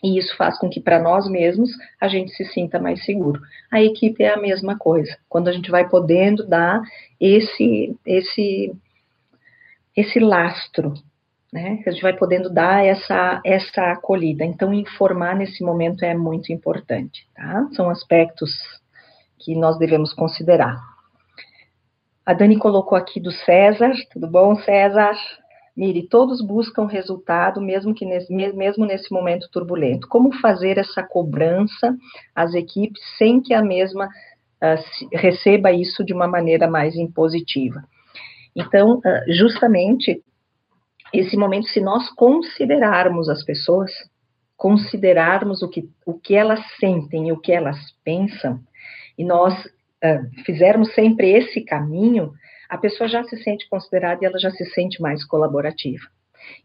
[0.04, 3.40] e isso faz com que para nós mesmos a gente se sinta mais seguro.
[3.72, 5.16] A equipe é a mesma coisa.
[5.30, 6.82] Quando a gente vai podendo dar
[7.20, 8.74] esse esse
[9.96, 10.94] esse lastro,
[11.54, 11.84] né?
[11.86, 14.44] A gente vai podendo dar essa essa acolhida.
[14.44, 17.68] Então informar nesse momento é muito importante, tá?
[17.74, 18.52] São aspectos
[19.38, 20.91] que nós devemos considerar.
[22.26, 25.18] A Dani colocou aqui do César, tudo bom, César?
[25.76, 30.08] Mire, todos buscam resultado, mesmo que nesse, mesmo nesse momento turbulento.
[30.08, 31.96] Como fazer essa cobrança
[32.36, 37.84] às equipes sem que a mesma uh, receba isso de uma maneira mais impositiva?
[38.56, 40.22] Então, uh, justamente
[41.14, 43.92] esse momento, se nós considerarmos as pessoas,
[44.56, 48.60] considerarmos o que, o que elas sentem e o que elas pensam,
[49.18, 49.54] e nós
[50.04, 52.32] uh, fizermos sempre esse caminho,
[52.70, 56.06] a pessoa já se sente considerada e ela já se sente mais colaborativa.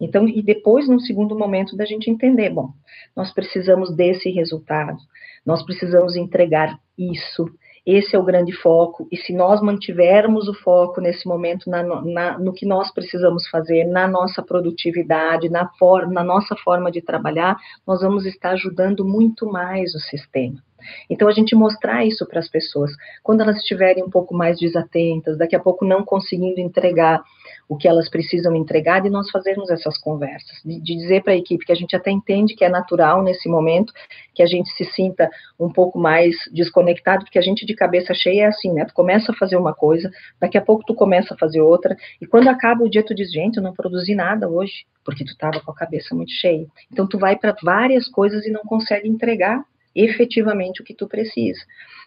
[0.01, 2.71] Então, e depois, num segundo momento, da gente entender, bom,
[3.15, 4.99] nós precisamos desse resultado,
[5.45, 7.47] nós precisamos entregar isso,
[7.85, 12.39] esse é o grande foco, e se nós mantivermos o foco nesse momento na, na,
[12.39, 17.57] no que nós precisamos fazer, na nossa produtividade, na, for, na nossa forma de trabalhar,
[17.87, 20.61] nós vamos estar ajudando muito mais o sistema.
[21.09, 22.91] Então, a gente mostrar isso para as pessoas,
[23.23, 27.23] quando elas estiverem um pouco mais desatentas, daqui a pouco não conseguindo entregar
[27.69, 31.37] o que elas precisam entregar, e nós fazermos essas conversas, de, de dizer para a
[31.37, 33.93] equipe que a gente até entende que é natural nesse momento,
[34.35, 38.43] que a gente se sinta um pouco mais desconectado, porque a gente de cabeça cheia
[38.43, 38.85] é assim, né?
[38.85, 42.27] Tu começa a fazer uma coisa, daqui a pouco tu começa a fazer outra, e
[42.27, 45.61] quando acaba o dia tu diz, gente, eu não produzi nada hoje, porque tu estava
[45.61, 46.67] com a cabeça muito cheia.
[46.93, 49.65] Então tu vai para várias coisas e não consegue entregar
[49.97, 51.61] efetivamente o que tu precisa.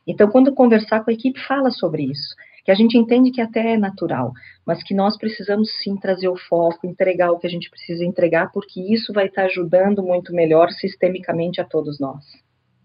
[0.08, 3.74] Então, quando conversar com a equipe, fala sobre isso, que a gente entende que até
[3.74, 4.32] é natural,
[4.66, 8.52] mas que nós precisamos sim trazer o foco, entregar o que a gente precisa entregar,
[8.52, 12.24] porque isso vai estar ajudando muito melhor sistemicamente a todos nós.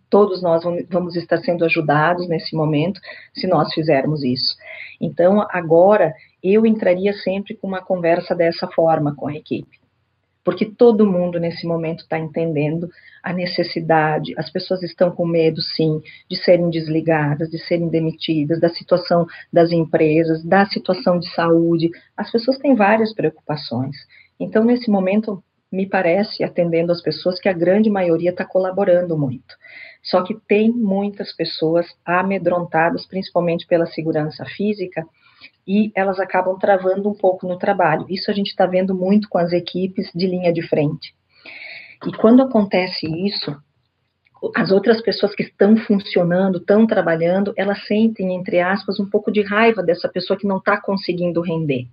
[0.09, 3.01] Todos nós vamos estar sendo ajudados nesse momento
[3.35, 4.55] se nós fizermos isso.
[5.01, 9.84] Então, agora, eu entraria sempre com uma conversa dessa forma com a equipe
[10.45, 12.89] porque todo mundo nesse momento está entendendo
[13.23, 18.69] a necessidade, as pessoas estão com medo, sim, de serem desligadas, de serem demitidas, da
[18.69, 23.97] situação das empresas, da situação de saúde, as pessoas têm várias preocupações.
[24.39, 29.55] Então, nesse momento, me parece, atendendo as pessoas, que a grande maioria está colaborando muito.
[30.03, 35.05] Só que tem muitas pessoas amedrontadas, principalmente pela segurança física,
[35.67, 38.07] e elas acabam travando um pouco no trabalho.
[38.09, 41.15] Isso a gente está vendo muito com as equipes de linha de frente.
[42.07, 43.57] E quando acontece isso,
[44.55, 49.43] as outras pessoas que estão funcionando, estão trabalhando, elas sentem, entre aspas, um pouco de
[49.43, 51.87] raiva dessa pessoa que não está conseguindo render.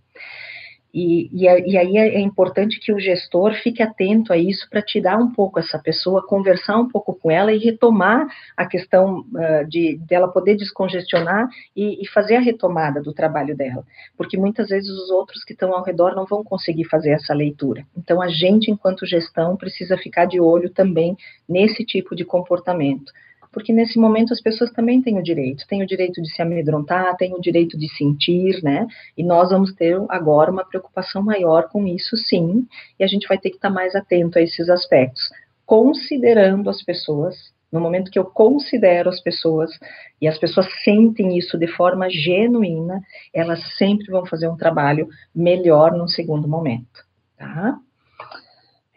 [0.93, 5.17] E, e, e, aí é importante que o gestor fique atento a isso para tirar
[5.17, 8.27] um pouco essa pessoa, conversar um pouco com ela e retomar
[8.57, 13.85] a questão uh, de dela poder descongestionar e, e, fazer a retomada do trabalho dela,
[14.17, 17.85] porque muitas vezes os outros que estão ao redor não vão conseguir fazer essa leitura.
[17.97, 21.15] Então a gente, enquanto gestão, precisa ficar de olho também
[21.47, 23.13] nesse tipo de comportamento
[23.51, 27.15] porque nesse momento as pessoas também têm o direito, têm o direito de se amedrontar,
[27.17, 28.87] têm o direito de sentir, né?
[29.17, 32.65] E nós vamos ter agora uma preocupação maior com isso, sim,
[32.97, 35.29] e a gente vai ter que estar mais atento a esses aspectos,
[35.65, 37.35] considerando as pessoas.
[37.71, 39.71] No momento que eu considero as pessoas
[40.19, 43.01] e as pessoas sentem isso de forma genuína,
[43.33, 47.05] elas sempre vão fazer um trabalho melhor no segundo momento,
[47.37, 47.77] tá?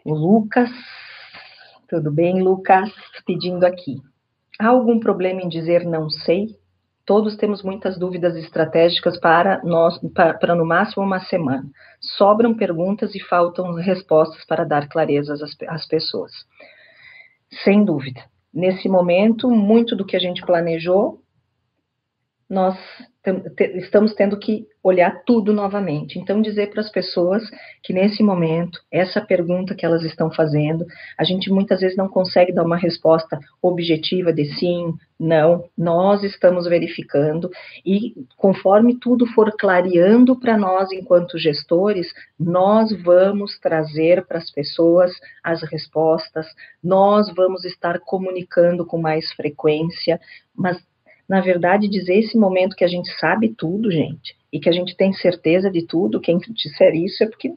[0.03, 0.69] O Lucas,
[1.87, 2.91] tudo bem, Lucas?
[3.25, 4.01] Pedindo aqui.
[4.59, 6.55] Há algum problema em dizer não sei?
[7.05, 11.69] Todos temos muitas dúvidas estratégicas para nós, para, para, no máximo uma semana.
[11.99, 16.31] Sobram perguntas e faltam respostas para dar clareza às, às pessoas.
[17.63, 18.23] Sem dúvida.
[18.51, 21.21] Nesse momento, muito do que a gente planejou,
[22.49, 22.75] nós
[23.75, 26.19] estamos tendo que olhar tudo novamente.
[26.19, 27.43] Então, dizer para as pessoas
[27.81, 30.85] que nesse momento, essa pergunta que elas estão fazendo,
[31.17, 35.65] a gente muitas vezes não consegue dar uma resposta objetiva de sim, não.
[35.77, 37.49] Nós estamos verificando
[37.85, 45.11] e conforme tudo for clareando para nós enquanto gestores, nós vamos trazer para as pessoas
[45.43, 46.45] as respostas,
[46.83, 50.19] nós vamos estar comunicando com mais frequência,
[50.55, 50.77] mas
[51.27, 54.95] na verdade, dizer esse momento que a gente sabe tudo, gente, e que a gente
[54.95, 57.51] tem certeza de tudo, quem disser isso é porque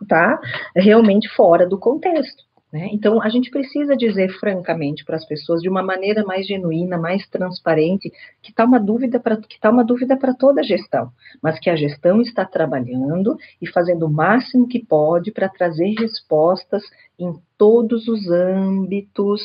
[0.00, 0.38] está
[0.76, 2.44] realmente fora do contexto.
[2.74, 2.88] Né?
[2.92, 7.24] Então, a gente precisa dizer francamente para as pessoas, de uma maneira mais genuína, mais
[7.28, 8.10] transparente,
[8.42, 11.76] que está uma dúvida para está uma dúvida para toda a gestão, mas que a
[11.76, 16.82] gestão está trabalhando e fazendo o máximo que pode para trazer respostas
[17.16, 19.40] em todos os âmbitos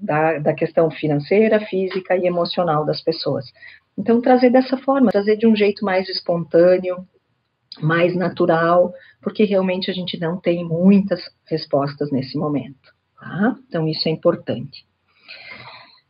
[0.00, 3.46] da, da questão financeira, física e emocional das pessoas.
[3.96, 7.06] Então, trazer dessa forma, trazer de um jeito mais espontâneo,
[7.80, 12.94] mais natural, porque realmente a gente não tem muitas respostas nesse momento.
[13.18, 13.56] Tá?
[13.66, 14.86] Então, isso é importante.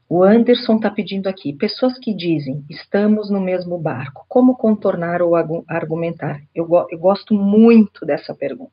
[0.08, 5.34] O Anderson está pedindo aqui: pessoas que dizem estamos no mesmo barco, como contornar ou
[5.66, 6.40] argumentar?
[6.54, 8.72] Eu, eu gosto muito dessa pergunta.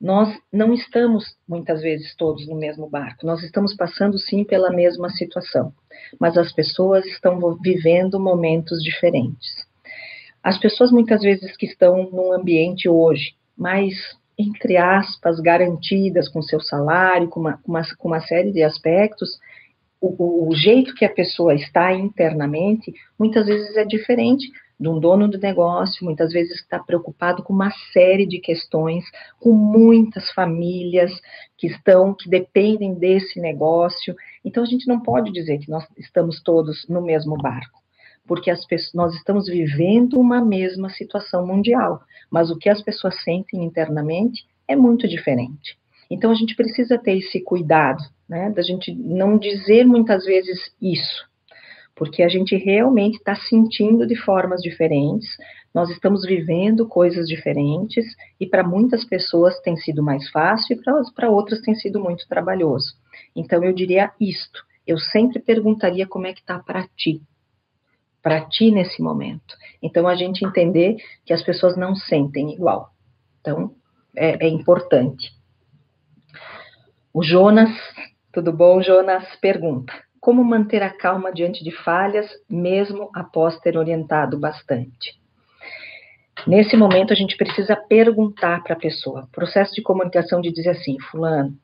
[0.00, 5.08] Nós não estamos, muitas vezes, todos no mesmo barco, nós estamos passando sim pela mesma
[5.10, 5.72] situação,
[6.20, 9.66] mas as pessoas estão vivendo momentos diferentes.
[10.42, 13.94] As pessoas, muitas vezes, que estão num ambiente hoje mais,
[14.38, 19.40] entre aspas, garantidas com seu salário, com uma, uma, com uma série de aspectos,
[20.00, 25.28] o, o, jeito que a pessoa está internamente, muitas vezes é diferente de um dono
[25.28, 29.04] de negócio, muitas vezes está preocupado com uma série de questões,
[29.40, 31.10] com muitas famílias
[31.56, 34.14] que estão, que dependem desse negócio.
[34.44, 37.86] Então a gente não pode dizer que nós estamos todos no mesmo barco
[38.26, 43.64] porque pessoas, nós estamos vivendo uma mesma situação mundial, mas o que as pessoas sentem
[43.64, 45.78] internamente é muito diferente.
[46.10, 51.28] Então a gente precisa ter esse cuidado, né, da gente não dizer muitas vezes isso,
[51.96, 55.26] porque a gente realmente está sentindo de formas diferentes,
[55.74, 58.04] nós estamos vivendo coisas diferentes,
[58.38, 62.94] e para muitas pessoas tem sido mais fácil e para outras tem sido muito trabalhoso.
[63.34, 67.20] Então eu diria isto, eu sempre perguntaria como é que está para ti,
[68.22, 69.54] para ti nesse momento.
[69.82, 72.90] Então, a gente entender que as pessoas não sentem igual.
[73.40, 73.74] Então,
[74.16, 75.30] é, é importante.
[77.12, 77.70] O Jonas,
[78.32, 79.24] tudo bom, Jonas?
[79.36, 79.92] Pergunta:
[80.26, 85.16] como manter a calma diante de falhas, mesmo após ter orientado bastante?
[86.44, 89.28] Nesse momento, a gente precisa perguntar para a pessoa.
[89.30, 91.56] Processo de comunicação de dizer assim, fulano,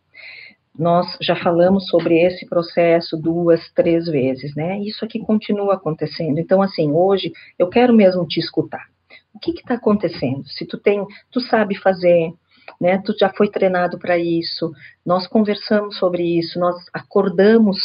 [0.79, 4.79] nós já falamos sobre esse processo duas, três vezes, né?
[4.79, 6.38] Isso aqui continua acontecendo.
[6.38, 8.87] Então, assim, hoje eu quero mesmo te escutar.
[9.35, 10.46] O que está acontecendo?
[10.46, 12.33] Se tu tem, tu sabe fazer,
[12.81, 13.03] né?
[13.05, 14.70] Tu já foi treinado para isso.
[15.05, 16.61] Nós conversamos sobre isso.
[16.61, 17.81] Nós acordamos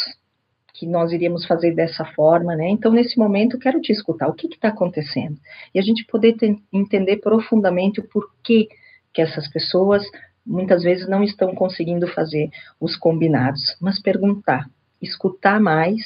[0.78, 2.68] que nós iríamos fazer dessa forma, né?
[2.68, 4.28] Então, nesse momento, quero te escutar.
[4.28, 5.36] O que está acontecendo?
[5.74, 8.68] E a gente poder ter, entender profundamente o porquê
[9.12, 10.04] que essas pessoas
[10.46, 12.48] muitas vezes não estão conseguindo fazer
[12.80, 14.70] os combinados, mas perguntar,
[15.02, 16.00] escutar mais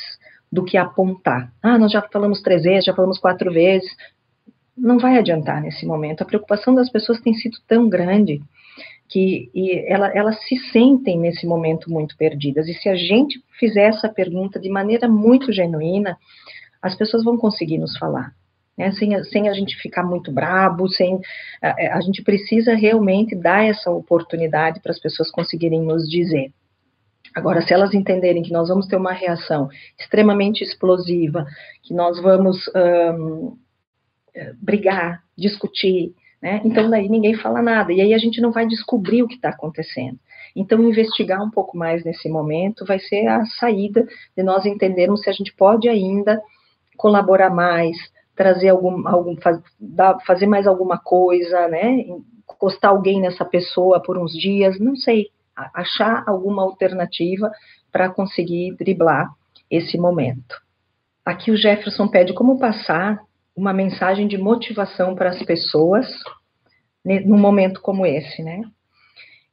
[0.51, 1.53] do que apontar.
[1.63, 3.91] Ah, nós já falamos três vezes, já falamos quatro vezes.
[4.75, 6.23] Não vai adiantar nesse momento.
[6.23, 8.41] A preocupação das pessoas tem sido tão grande
[9.13, 9.51] que
[9.87, 12.67] ela, elas se sentem nesse momento muito perdidas.
[12.67, 16.17] E se a gente fizer essa pergunta de maneira muito genuína,
[16.81, 18.33] as pessoas vão conseguir nos falar.
[18.77, 21.21] né, sem, sem a gente ficar muito brabo, sem
[21.61, 26.51] a, a gente precisa realmente dar essa oportunidade para as pessoas conseguirem nos dizer.
[27.35, 31.47] Agora, se elas entenderem que nós vamos ter uma reação extremamente explosiva,
[31.83, 33.57] que nós vamos um,
[34.61, 36.61] brigar, discutir, né?
[36.65, 39.51] Então, daí ninguém fala nada, e aí a gente não vai descobrir o que está
[39.51, 40.19] acontecendo.
[40.57, 45.31] Então, investigar um pouco mais nesse momento vai ser a saída de nós entendermos se
[45.31, 46.43] a gente pode ainda
[46.97, 47.97] colaborar mais,
[48.35, 49.37] trazer algum, algum
[50.27, 52.05] fazer mais alguma coisa, né?
[52.51, 55.29] Encostar alguém nessa pessoa por uns dias, não sei,
[55.75, 57.51] achar alguma alternativa
[57.91, 59.31] para conseguir driblar
[59.71, 60.61] esse momento.
[61.25, 63.23] Aqui o Jefferson pede como passar
[63.57, 66.07] uma mensagem de motivação para as pessoas
[67.05, 68.63] num momento como esse, né?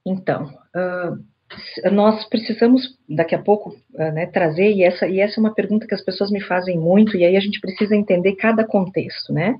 [0.06, 5.42] Então, uh, nós precisamos daqui a pouco uh, né, trazer e essa e essa é
[5.42, 8.66] uma pergunta que as pessoas me fazem muito e aí a gente precisa entender cada
[8.66, 9.56] contexto, né?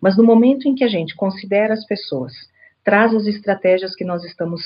[0.00, 2.32] Mas no momento em que a gente considera as pessoas,
[2.84, 4.62] traz as estratégias que nós estamos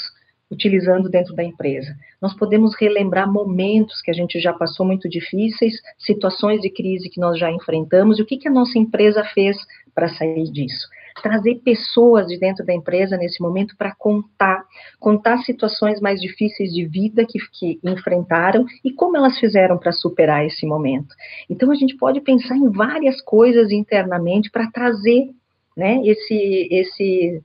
[0.55, 1.94] utilizando dentro da empresa.
[2.20, 7.20] Nós podemos relembrar momentos que a gente já passou muito difíceis, situações de crise que
[7.20, 9.57] nós já enfrentamos, e o que, que a nossa empresa fez
[9.94, 10.88] para sair disso.
[11.22, 14.64] Trazer pessoas de dentro da empresa nesse momento para contar,
[14.98, 20.44] contar situações mais difíceis de vida que, que enfrentaram e como elas fizeram para superar
[20.44, 21.14] esse momento.
[21.48, 25.30] Então, a gente pode pensar em várias coisas internamente para trazer
[25.76, 27.42] né, esse, esse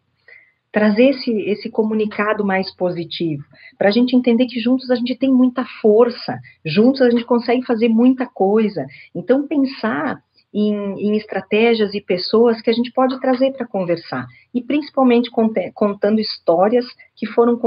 [0.71, 3.43] trazer esse, esse comunicado mais positivo,
[3.77, 7.65] para a gente entender que juntos a gente tem muita força, juntos a gente consegue
[7.65, 8.85] fazer muita coisa.
[9.15, 10.21] Então, pensar
[10.53, 15.29] em, em estratégias e pessoas que a gente pode trazer para conversar, e principalmente
[15.73, 17.59] contando histórias que foram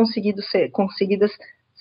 [0.51, 1.33] ser, conseguidas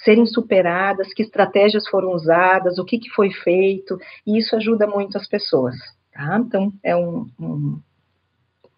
[0.04, 5.18] serem superadas, que estratégias foram usadas, o que, que foi feito, e isso ajuda muito
[5.18, 5.76] as pessoas.
[6.12, 6.42] Tá?
[6.44, 7.80] Então, é um, um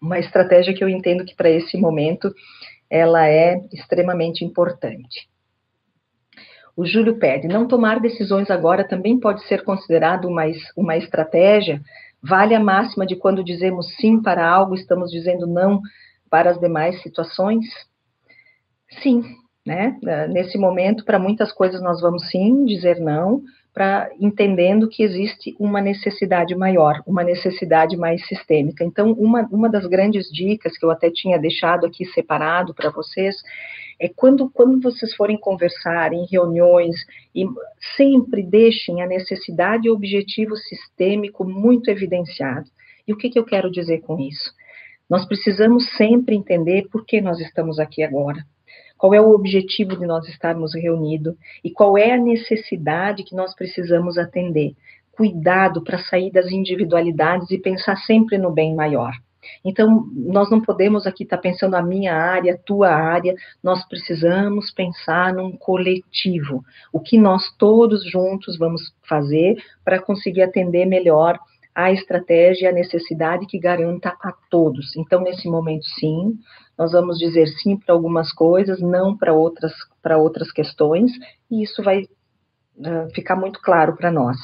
[0.04, 2.32] uma estratégia que eu entendo que para esse momento
[2.90, 5.28] ela é extremamente importante.
[6.76, 10.42] O Júlio pede, não tomar decisões agora também pode ser considerado uma,
[10.76, 11.80] uma estratégia?
[12.22, 15.80] Vale a máxima de quando dizemos sim para algo, estamos dizendo não
[16.28, 17.64] para as demais situações?
[19.02, 19.22] Sim,
[19.64, 19.96] né?
[20.28, 23.42] Nesse momento, para muitas coisas nós vamos sim dizer não,
[23.74, 28.84] para entendendo que existe uma necessidade maior, uma necessidade mais sistêmica.
[28.84, 33.34] Então, uma, uma das grandes dicas que eu até tinha deixado aqui separado para vocês
[33.98, 36.94] é quando, quando vocês forem conversar em reuniões,
[37.34, 37.44] e
[37.96, 42.70] sempre deixem a necessidade e o objetivo sistêmico muito evidenciado.
[43.06, 44.52] E o que, que eu quero dizer com isso?
[45.10, 48.44] Nós precisamos sempre entender por que nós estamos aqui agora
[49.04, 53.54] qual é o objetivo de nós estarmos reunidos e qual é a necessidade que nós
[53.54, 54.74] precisamos atender.
[55.12, 59.12] Cuidado para sair das individualidades e pensar sempre no bem maior.
[59.62, 64.70] Então, nós não podemos aqui estar pensando a minha área, a tua área, nós precisamos
[64.70, 66.64] pensar num coletivo.
[66.90, 71.38] O que nós todos juntos vamos fazer para conseguir atender melhor
[71.74, 74.94] a estratégia e a necessidade que garanta a todos.
[74.96, 76.38] Então, nesse momento, sim,
[76.78, 79.72] nós vamos dizer sim para algumas coisas, não para outras,
[80.02, 81.10] para outras questões,
[81.50, 84.36] e isso vai uh, ficar muito claro para nós.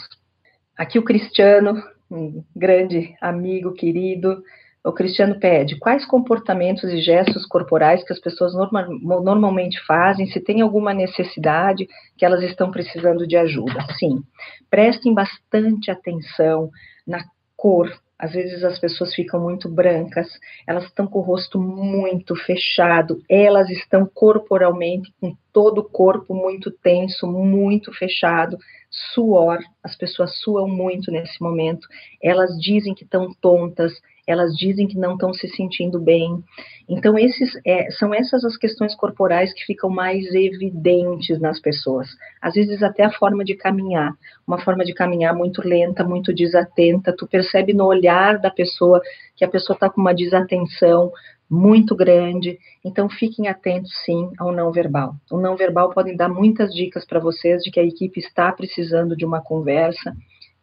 [0.77, 4.43] Aqui o Cristiano, um grande amigo, querido,
[4.83, 10.41] o Cristiano pede quais comportamentos e gestos corporais que as pessoas norma, normalmente fazem, se
[10.41, 13.87] tem alguma necessidade que elas estão precisando de ajuda.
[13.99, 14.23] Sim,
[14.71, 16.71] prestem bastante atenção
[17.11, 17.25] na
[17.57, 17.91] cor.
[18.19, 20.29] Às vezes as pessoas ficam muito brancas,
[20.67, 26.71] elas estão com o rosto muito fechado, elas estão corporalmente com todo o corpo muito
[26.71, 28.59] tenso, muito fechado,
[28.91, 31.89] suor, as pessoas suam muito nesse momento,
[32.23, 33.93] elas dizem que estão tontas,
[34.31, 36.43] elas dizem que não estão se sentindo bem.
[36.89, 42.09] Então, esses, é, são essas as questões corporais que ficam mais evidentes nas pessoas.
[42.41, 44.13] Às vezes, até a forma de caminhar,
[44.47, 47.15] uma forma de caminhar muito lenta, muito desatenta.
[47.17, 49.01] Tu percebe no olhar da pessoa
[49.37, 51.13] que a pessoa está com uma desatenção
[51.51, 52.59] muito grande.
[52.85, 55.17] Então, fiquem atentos, sim, ao não verbal.
[55.31, 59.17] O não verbal pode dar muitas dicas para vocês de que a equipe está precisando
[59.17, 60.15] de uma conversa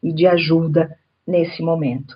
[0.02, 0.90] e de ajuda
[1.28, 2.16] nesse momento.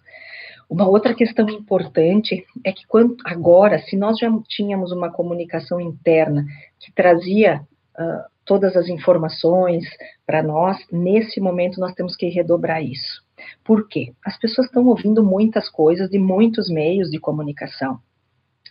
[0.72, 6.46] Uma outra questão importante é que quando, agora, se nós já tínhamos uma comunicação interna
[6.80, 7.60] que trazia
[8.00, 9.84] uh, todas as informações
[10.26, 13.22] para nós, nesse momento nós temos que redobrar isso.
[13.66, 14.14] Por quê?
[14.26, 18.00] As pessoas estão ouvindo muitas coisas de muitos meios de comunicação.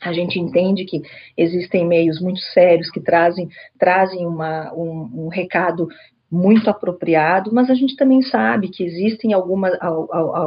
[0.00, 1.02] A gente entende que
[1.36, 3.46] existem meios muito sérios que trazem,
[3.78, 5.86] trazem uma, um, um recado
[6.30, 9.76] muito apropriado, mas a gente também sabe que existem algumas,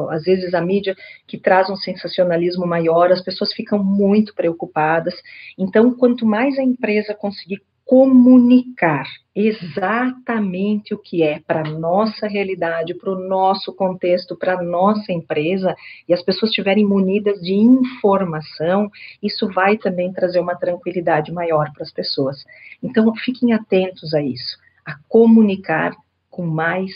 [0.09, 0.95] às vezes a mídia
[1.27, 5.13] que traz um sensacionalismo maior, as pessoas ficam muito preocupadas.
[5.57, 9.05] Então, quanto mais a empresa conseguir comunicar
[9.35, 15.75] exatamente o que é para nossa realidade, para o nosso contexto, para nossa empresa,
[16.07, 18.89] e as pessoas estiverem munidas de informação,
[19.21, 22.37] isso vai também trazer uma tranquilidade maior para as pessoas.
[22.81, 25.93] Então, fiquem atentos a isso a comunicar
[26.29, 26.91] com mais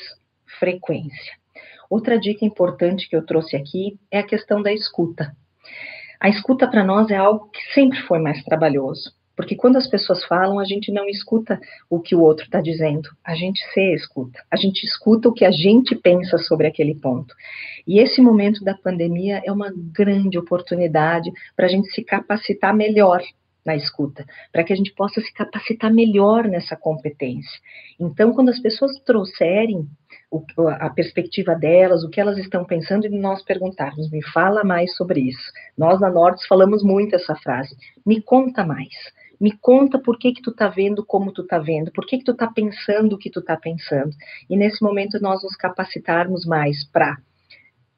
[0.60, 1.34] frequência.
[1.90, 5.36] Outra dica importante que eu trouxe aqui é a questão da escuta.
[6.20, 10.24] A escuta para nós é algo que sempre foi mais trabalhoso, porque quando as pessoas
[10.26, 14.44] falam, a gente não escuta o que o outro está dizendo, a gente se escuta,
[14.50, 17.36] a gente escuta o que a gente pensa sobre aquele ponto.
[17.86, 23.22] E esse momento da pandemia é uma grande oportunidade para a gente se capacitar melhor
[23.68, 27.60] na escuta, para que a gente possa se capacitar melhor nessa competência.
[28.00, 29.86] Então, quando as pessoas trouxerem
[30.32, 34.96] o, a perspectiva delas, o que elas estão pensando, e nós perguntarmos, me fala mais
[34.96, 35.52] sobre isso.
[35.78, 38.94] Nós, na Nortes, falamos muito essa frase, me conta mais.
[39.40, 42.24] Me conta por que que tu tá vendo como tu tá vendo, por que que
[42.24, 44.10] tu tá pensando o que tu tá pensando.
[44.50, 47.18] E nesse momento nós nos capacitarmos mais para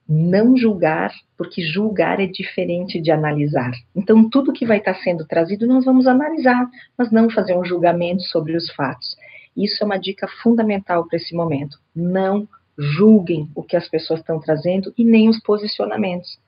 [0.09, 3.71] não julgar, porque julgar é diferente de analisar.
[3.95, 8.23] Então, tudo que vai estar sendo trazido, nós vamos analisar, mas não fazer um julgamento
[8.23, 9.15] sobre os fatos.
[9.55, 11.77] Isso é uma dica fundamental para esse momento.
[11.95, 16.39] Não julguem o que as pessoas estão trazendo e nem os posicionamentos.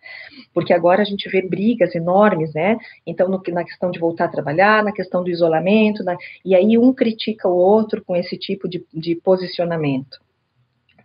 [0.54, 2.78] Porque agora a gente vê brigas enormes, né?
[3.06, 6.78] Então, no, na questão de voltar a trabalhar, na questão do isolamento, na, e aí
[6.78, 10.20] um critica o outro com esse tipo de, de posicionamento.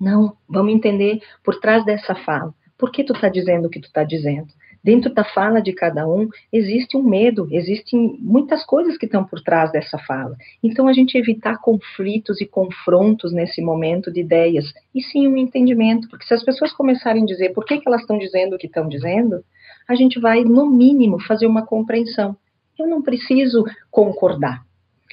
[0.01, 2.55] Não, vamos entender por trás dessa fala.
[2.79, 4.49] Por que tu está dizendo o que tu está dizendo?
[4.87, 9.43] Dentro da fala de cada um existe um medo, existem muitas coisas que estão por
[9.43, 10.37] trás dessa fala.
[10.63, 16.09] Então a gente evitar conflitos e confrontos nesse momento de ideias e sim um entendimento,
[16.09, 18.69] porque se as pessoas começarem a dizer por que, que elas estão dizendo o que
[18.69, 19.43] estão dizendo,
[19.89, 22.37] a gente vai no mínimo fazer uma compreensão.
[22.79, 24.65] Eu não preciso concordar,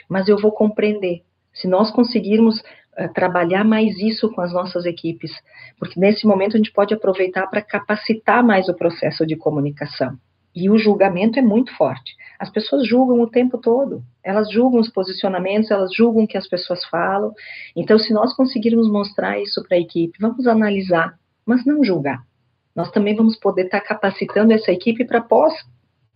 [0.08, 1.24] mas eu vou compreender.
[1.52, 2.62] Se nós conseguirmos
[3.14, 5.32] trabalhar mais isso com as nossas equipes,
[5.78, 10.18] porque nesse momento a gente pode aproveitar para capacitar mais o processo de comunicação.
[10.56, 12.16] E o julgamento é muito forte.
[12.40, 14.04] As pessoas julgam o tempo todo.
[14.24, 17.34] Elas julgam os posicionamentos, elas julgam o que as pessoas falam.
[17.76, 22.22] Então, se nós conseguirmos mostrar isso para a equipe, vamos analisar, mas não julgar.
[22.76, 25.54] Nós também vamos poder estar tá capacitando essa equipe para pós,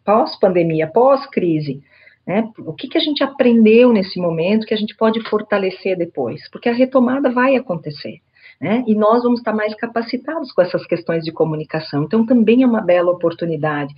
[0.06, 1.82] pós-pandemia, pós-crise.
[2.28, 2.52] Né?
[2.60, 6.50] O que, que a gente aprendeu nesse momento que a gente pode fortalecer depois?
[6.52, 8.20] Porque a retomada vai acontecer.
[8.60, 8.84] Né?
[8.88, 12.04] E nós vamos estar mais capacitados com essas questões de comunicação.
[12.04, 13.94] Então, também é uma bela oportunidade.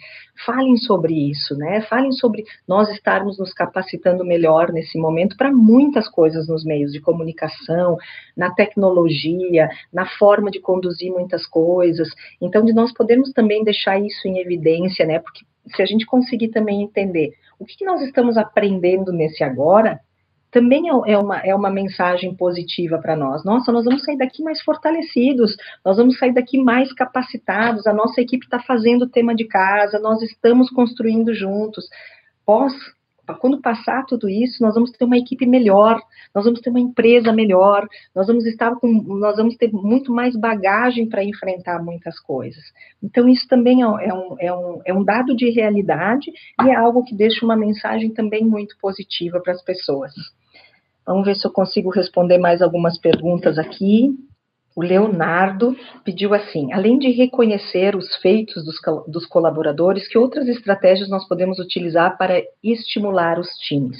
[0.45, 1.79] Falem sobre isso, né?
[1.81, 6.99] Falem sobre nós estarmos nos capacitando melhor nesse momento para muitas coisas nos meios de
[6.99, 7.95] comunicação,
[8.35, 12.09] na tecnologia, na forma de conduzir muitas coisas.
[12.41, 15.19] Então, de nós podermos também deixar isso em evidência, né?
[15.19, 19.99] Porque se a gente conseguir também entender o que, que nós estamos aprendendo nesse agora,
[20.51, 23.43] também é, é uma, é uma mensagem positiva para nós.
[23.43, 28.21] Nossa, nós vamos sair daqui mais fortalecidos, nós vamos sair daqui mais capacitados, a nossa
[28.21, 31.87] equipe está fazendo o tema de casa, nós estamos construindo juntos.
[32.45, 32.73] Pós
[33.35, 36.01] quando passar tudo isso, nós vamos ter uma equipe melhor,
[36.33, 40.35] nós vamos ter uma empresa melhor, nós vamos estar com, nós vamos ter muito mais
[40.35, 42.63] bagagem para enfrentar muitas coisas.
[43.03, 46.31] Então, isso também é, é um, é, um, é um dado de realidade
[46.63, 50.13] e é algo que deixa uma mensagem também muito positiva para as pessoas.
[51.09, 54.15] Vamos ver se eu consigo responder mais algumas perguntas aqui
[54.75, 61.09] o Leonardo pediu assim: além de reconhecer os feitos dos, dos colaboradores, que outras estratégias
[61.09, 63.97] nós podemos utilizar para estimular os times?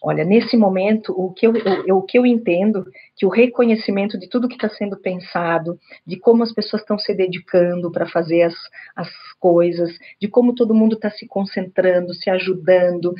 [0.00, 1.52] Olha, nesse momento, o que eu,
[1.84, 2.84] eu, o que eu entendo
[3.16, 7.12] que o reconhecimento de tudo que está sendo pensado, de como as pessoas estão se
[7.12, 8.54] dedicando para fazer as,
[8.94, 9.08] as
[9.40, 9.90] coisas,
[10.20, 13.12] de como todo mundo está se concentrando, se ajudando,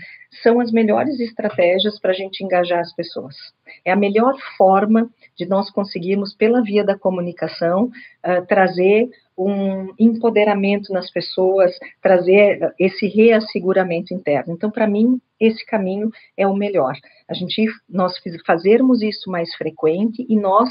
[0.42, 3.34] são as melhores estratégias para a gente engajar as pessoas.
[3.84, 7.84] É a melhor forma de nós conseguirmos, pela via da comunicação,
[8.24, 9.08] uh, trazer
[9.38, 14.52] um empoderamento nas pessoas, trazer esse reasseguramento interno.
[14.52, 16.94] Então, para mim, esse caminho é o melhor.
[17.28, 18.14] A gente, nós
[18.44, 20.70] fazermos isso mais frequente e nós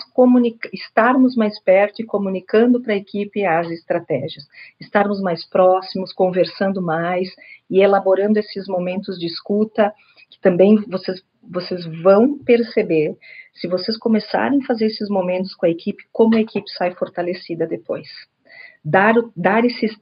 [0.74, 4.46] estarmos mais perto e comunicando para a equipe as estratégias,
[4.82, 7.30] estarmos mais próximos, conversando mais
[7.70, 9.94] e elaborando esses momentos de escuta,
[10.30, 13.18] que também vocês, vocês vão perceber,
[13.54, 17.66] se vocês começarem a fazer esses momentos com a equipe, como a equipe sai fortalecida
[17.66, 18.08] depois.
[18.84, 19.98] Dar, dar esses,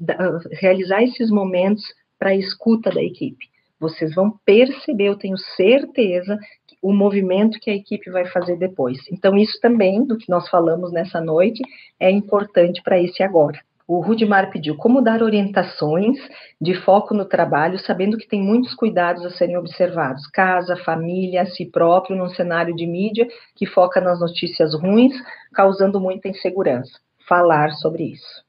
[0.52, 1.84] realizar esses momentos
[2.20, 3.46] para a escuta da equipe
[3.80, 6.38] vocês vão perceber, eu tenho certeza,
[6.82, 8.98] o movimento que a equipe vai fazer depois.
[9.12, 11.62] Então, isso também, do que nós falamos nessa noite,
[12.00, 13.60] é importante para esse agora.
[13.88, 16.18] O Rudimar pediu como dar orientações
[16.60, 20.26] de foco no trabalho, sabendo que tem muitos cuidados a serem observados.
[20.28, 25.14] Casa, família, si próprio, num cenário de mídia que foca nas notícias ruins,
[25.54, 27.00] causando muita insegurança.
[27.28, 28.46] Falar sobre isso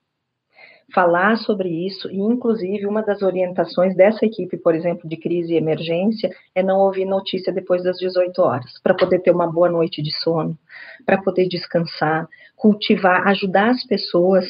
[0.95, 5.57] falar sobre isso, e inclusive uma das orientações dessa equipe, por exemplo, de crise e
[5.57, 10.01] emergência, é não ouvir notícia depois das 18 horas, para poder ter uma boa noite
[10.01, 10.57] de sono,
[11.05, 14.47] para poder descansar, cultivar, ajudar as pessoas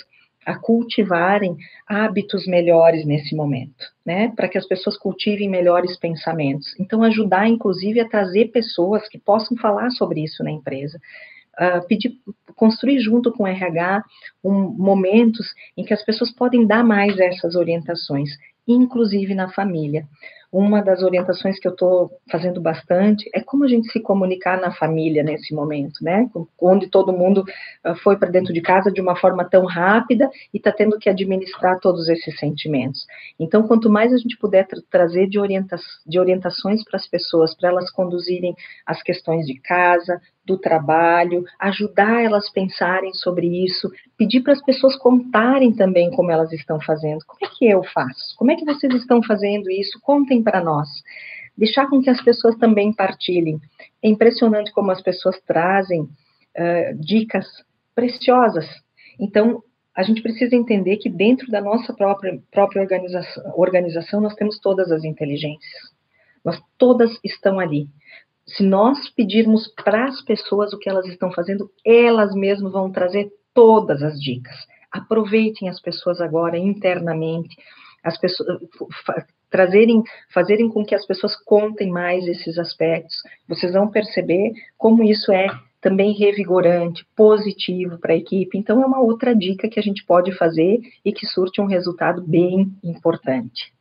[0.47, 4.33] a cultivarem hábitos melhores nesse momento, né?
[4.37, 6.73] Para que as pessoas cultivem melhores pensamentos.
[6.79, 11.01] Então, ajudar, inclusive, a trazer pessoas que possam falar sobre isso na empresa
[11.57, 12.17] uh, pedir,
[12.55, 14.05] construir junto com o RH
[14.45, 18.31] um, momentos em que as pessoas podem dar mais essas orientações,
[18.67, 20.07] inclusive na família.
[20.53, 24.73] Uma das orientações que eu estou fazendo bastante é como a gente se comunicar na
[24.73, 26.31] família nesse momento, né?
[26.61, 27.45] Onde todo mundo
[27.85, 31.09] uh, foi para dentro de casa de uma forma tão rápida e está tendo que
[31.09, 33.07] administrar todos esses sentimentos.
[33.39, 35.77] Então, quanto mais a gente puder tra trazer de, orienta
[36.07, 38.55] de orientações para as pessoas, para elas conduzirem
[38.87, 44.63] as questões de casa, do trabalho, ajudar elas a pensarem sobre isso, pedir para as
[44.63, 47.19] pessoas contarem também como elas estão fazendo.
[47.27, 48.37] Como é que eu faço?
[48.37, 50.01] Como é que vocês estão fazendo isso?
[50.01, 50.89] Contem para nós.
[51.57, 53.61] Deixar com que as pessoas também partilhem.
[54.03, 57.47] É impressionante como as pessoas trazem uh, dicas
[57.95, 58.67] preciosas.
[59.19, 59.63] Então,
[59.97, 64.93] a gente precisa entender que dentro da nossa própria, própria organização, organização nós temos todas
[64.93, 65.95] as inteligências.
[66.45, 67.89] Nós todas estão ali
[68.49, 73.29] se nós pedirmos para as pessoas o que elas estão fazendo, elas mesmas vão trazer
[73.53, 74.55] todas as dicas.
[74.91, 77.57] Aproveitem as pessoas agora internamente,
[78.05, 78.61] as pessoas
[79.57, 80.03] trazerem,
[80.35, 83.17] fazerem com que as pessoas contem mais esses aspectos.
[83.49, 85.47] Vocês vão perceber como isso é
[85.81, 88.59] também revigorante, positivo para a equipe.
[88.59, 92.23] Então é uma outra dica que a gente pode fazer e que surte um resultado
[92.23, 93.73] bem importante.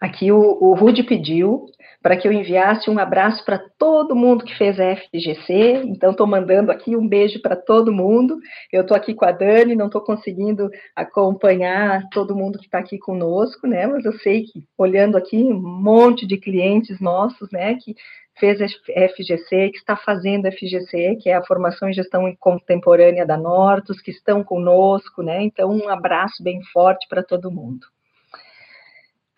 [0.00, 1.66] Aqui o, o Rude pediu
[2.02, 5.82] para que eu enviasse um abraço para todo mundo que fez a FGC.
[5.86, 8.38] Então, estou mandando aqui um beijo para todo mundo.
[8.72, 12.96] Eu estou aqui com a Dani, não estou conseguindo acompanhar todo mundo que está aqui
[12.96, 13.88] conosco, né?
[13.88, 17.96] Mas eu sei que, olhando aqui, um monte de clientes nossos, né, que
[18.38, 23.26] fez a FGC, que está fazendo a FGC, que é a Formação em Gestão Contemporânea
[23.26, 25.42] da Nortus, que estão conosco, né?
[25.42, 27.86] Então, um abraço bem forte para todo mundo.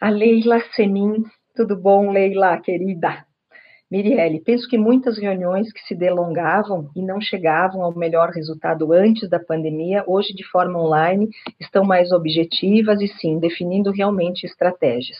[0.00, 1.24] A Leila Semin
[1.56, 3.24] tudo bom, Leila, querida?
[3.90, 9.28] Mirielle, penso que muitas reuniões que se delongavam e não chegavam ao melhor resultado antes
[9.28, 11.28] da pandemia, hoje de forma online,
[11.58, 15.18] estão mais objetivas e sim, definindo realmente estratégias.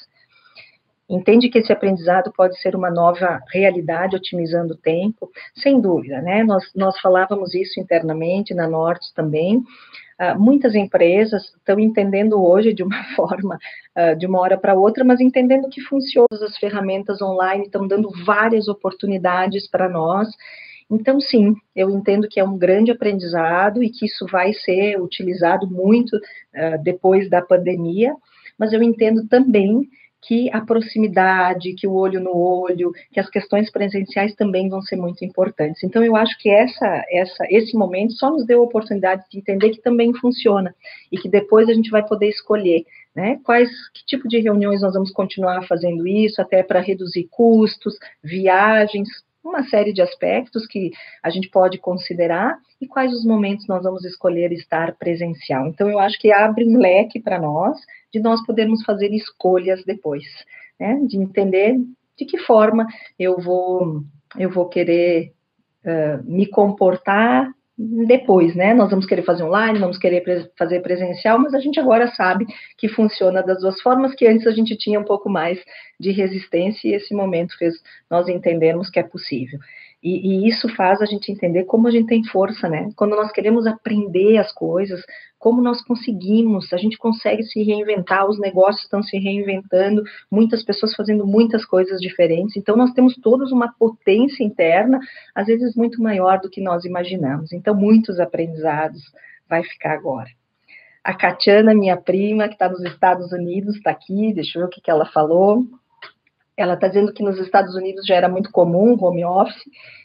[1.11, 5.29] Entende que esse aprendizado pode ser uma nova realidade, otimizando o tempo?
[5.57, 6.45] Sem dúvida, né?
[6.45, 9.61] Nós, nós falávamos isso internamente na Norte também,
[10.21, 13.59] Uh, muitas empresas estão entendendo hoje de uma forma,
[13.97, 18.11] uh, de uma hora para outra, mas entendendo que funcionam as ferramentas online, estão dando
[18.25, 20.29] várias oportunidades para nós.
[20.91, 25.69] Então, sim, eu entendo que é um grande aprendizado e que isso vai ser utilizado
[25.69, 28.15] muito uh, depois da pandemia,
[28.59, 29.89] mas eu entendo também
[30.21, 34.97] que a proximidade, que o olho no olho, que as questões presenciais também vão ser
[34.97, 35.83] muito importantes.
[35.85, 39.71] Então, eu acho que essa, essa, esse momento só nos deu a oportunidade de entender
[39.71, 40.75] que também funciona
[41.11, 43.39] e que depois a gente vai poder escolher, né?
[43.45, 49.09] Quais, que tipo de reuniões nós vamos continuar fazendo isso, até para reduzir custos, viagens,
[49.43, 50.91] uma série de aspectos que
[51.23, 55.67] a gente pode considerar e quais os momentos nós vamos escolher estar presencial.
[55.69, 57.79] Então, eu acho que abre um leque para nós
[58.13, 60.25] de nós podermos fazer escolhas depois,
[60.79, 61.01] né?
[61.07, 61.77] De entender
[62.17, 62.87] de que forma
[63.19, 64.03] eu vou
[64.39, 65.33] eu vou querer
[65.85, 68.75] uh, me comportar depois, né?
[68.75, 72.45] Nós vamos querer fazer online, vamos querer pre fazer presencial, mas a gente agora sabe
[72.77, 75.63] que funciona das duas formas, que antes a gente tinha um pouco mais
[75.99, 77.75] de resistência e esse momento fez
[78.11, 79.61] nós entendermos que é possível.
[80.03, 82.89] E, e, isso faz a gente entender como a gente tem força, né?
[82.97, 85.03] Quando nós queremos aprender as coisas,
[85.39, 90.95] como nós conseguimos, a gente consegue se reinventar, os negócios estão se reinventando, muitas pessoas
[90.95, 92.57] fazendo muitas coisas diferentes.
[92.57, 95.01] Então, nós temos todos uma potência interna,
[95.35, 97.53] às vezes muito maior do que nós imaginamos.
[97.53, 99.03] Então, muitos aprendizados
[99.49, 100.29] vai ficar agora.
[101.03, 104.71] A Catiana, minha prima, que está nos Estados Unidos, está aqui, deixa eu ver o
[104.71, 105.65] que, que ela falou.
[106.59, 109.63] Ela está dizendo que nos Estados Unidos já era muito comum home office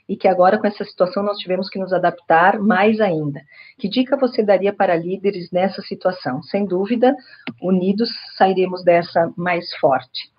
[0.07, 3.41] e que agora com essa situação nós tivemos que nos adaptar mais ainda.
[3.79, 6.43] Que dica você daria para líderes nessa situação?
[6.43, 7.15] Sem dúvida,
[7.59, 10.31] unidos sairemos dessa mais forte.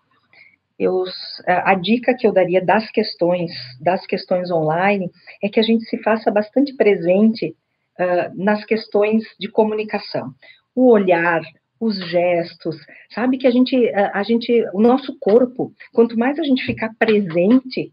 [0.79, 1.03] eu,
[1.47, 3.51] a dica que eu daria das questões,
[3.81, 5.11] das questões online,
[5.43, 7.57] é que a gente se faça bastante presente
[7.99, 10.33] uh, nas questões de comunicação.
[10.77, 11.43] O olhar,
[11.81, 12.77] os gestos,
[13.11, 17.93] sabe que a gente, a, gente, o nosso corpo, quanto mais a gente ficar presente,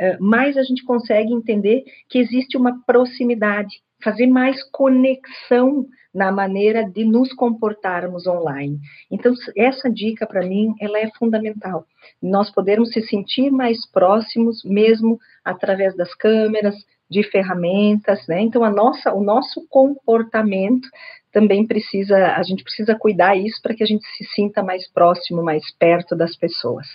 [0.00, 6.84] uh, mais a gente consegue entender que existe uma proximidade, fazer mais conexão na maneira
[6.84, 8.80] de nos comportarmos online.
[9.10, 11.86] Então, essa dica para mim, ela é fundamental.
[12.20, 16.74] Nós podermos se sentir mais próximos, mesmo através das câmeras,
[17.08, 18.40] de ferramentas, né?
[18.40, 20.88] Então, a nossa, o nosso comportamento
[21.32, 25.42] também precisa, a gente precisa cuidar isso para que a gente se sinta mais próximo,
[25.42, 26.86] mais perto das pessoas.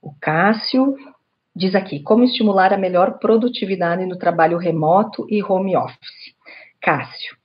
[0.00, 0.96] O Cássio
[1.54, 6.34] diz aqui, como estimular a melhor produtividade no trabalho remoto e home office.
[6.80, 7.36] Cássio,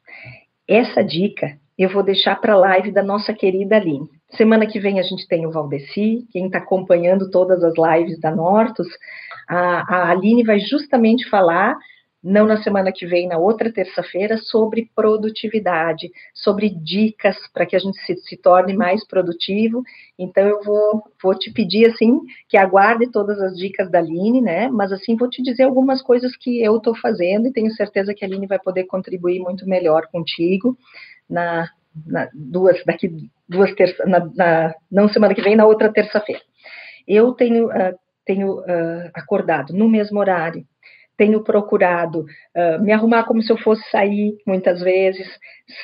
[0.68, 4.10] essa dica eu vou deixar para a live da nossa querida Aline.
[4.32, 8.30] Semana que vem a gente tem o Valdeci, quem está acompanhando todas as lives da
[8.36, 8.88] Nortus,
[9.48, 11.78] a, a Aline vai justamente falar
[12.22, 17.80] não na semana que vem, na outra terça-feira, sobre produtividade, sobre dicas para que a
[17.80, 19.84] gente se, se, torne mais produtivo.
[20.18, 24.68] Então, eu vou, vou te pedir, assim, que aguarde todas as dicas da Aline, né?
[24.70, 28.26] Mas, assim, vou te dizer algumas coisas que eu estou fazendo e tenho certeza que
[28.26, 30.78] a Aline vai poder contribuir muito melhor contigo
[31.30, 31.70] na,
[32.06, 36.42] na duas, daqui duas terças, na, na, não semana que vem, na outra terça-feira.
[37.08, 40.66] Eu tenho, uh, tenho uh, acordado no mesmo horário,
[41.20, 45.28] tenho procurado uh, me arrumar como se eu fosse sair, muitas vezes,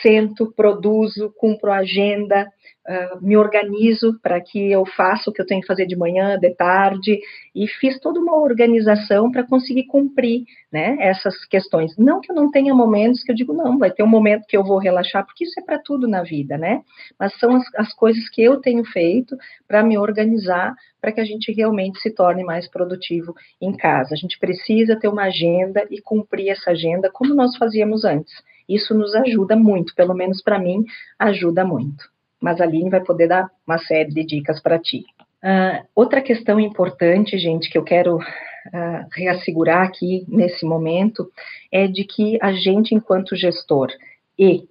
[0.02, 2.48] sento, produzo, cumpro a agenda,
[2.88, 6.38] uh, me organizo para que eu faça o que eu tenho que fazer de manhã,
[6.38, 7.20] de tarde,
[7.54, 11.96] e fiz toda uma organização para conseguir cumprir né, essas questões.
[11.98, 14.58] Não que eu não tenha momentos que eu digo, não, vai ter um momento que
[14.58, 16.82] eu vou relaxar, porque isso é para tudo na vida, né?
[17.20, 21.26] Mas são as, as coisas que eu tenho feito para me organizar, para que a
[21.26, 24.14] gente realmente se torne mais produtivo em casa.
[24.14, 28.34] A gente precisa ter uma agenda e cumprir essa agenda como nós fazíamos antes.
[28.68, 30.84] Isso nos ajuda muito, pelo menos para mim,
[31.20, 32.06] ajuda muito.
[32.42, 35.04] Mas a Aline vai poder dar uma série de dicas para ti.
[35.44, 41.30] Uh, outra questão importante, gente, que eu quero uh, reassegurar aqui nesse momento,
[41.72, 43.90] é de que a gente, enquanto gestor
[44.38, 44.68] e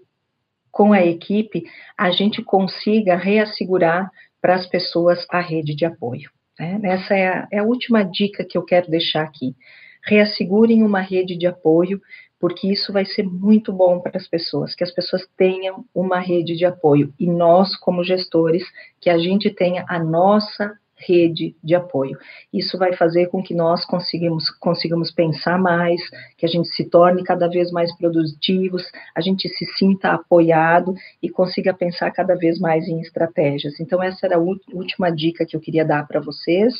[0.74, 1.64] com a equipe,
[1.96, 4.10] a gente consiga reassegurar
[4.42, 6.28] para as pessoas a rede de apoio.
[6.58, 6.80] Né?
[6.82, 9.54] Essa é a, é a última dica que eu quero deixar aqui.
[10.04, 12.00] Reassegurem uma rede de apoio,
[12.44, 16.54] porque isso vai ser muito bom para as pessoas, que as pessoas tenham uma rede
[16.54, 17.10] de apoio.
[17.18, 18.62] E nós, como gestores,
[19.00, 22.18] que a gente tenha a nossa rede de apoio.
[22.52, 26.02] Isso vai fazer com que nós consigamos, consigamos pensar mais,
[26.36, 28.82] que a gente se torne cada vez mais produtivos,
[29.14, 33.80] a gente se sinta apoiado e consiga pensar cada vez mais em estratégias.
[33.80, 36.74] Então, essa era a última dica que eu queria dar para vocês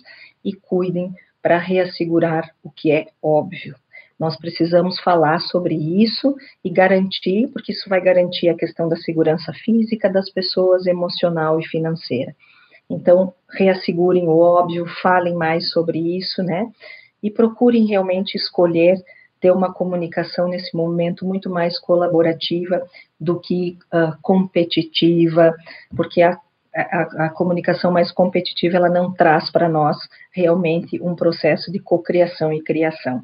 [0.45, 3.75] e cuidem para reassegurar o que é óbvio.
[4.25, 9.53] Nós precisamos falar sobre isso e garantir, porque isso vai garantir a questão da segurança
[9.53, 12.35] física das pessoas, emocional e financeira.
[12.89, 16.67] Então, reassegurem o óbvio, falem mais sobre isso, né?
[17.23, 18.97] E procurem realmente escolher
[19.43, 22.83] ter uma comunicação nesse momento muito mais colaborativa
[23.21, 25.55] do que uh, competitiva,
[25.95, 26.41] porque a,
[26.75, 29.99] a, a, comunicação mais competitiva ela não traz para nós
[30.33, 33.23] realmente um processo de cocriação e criação.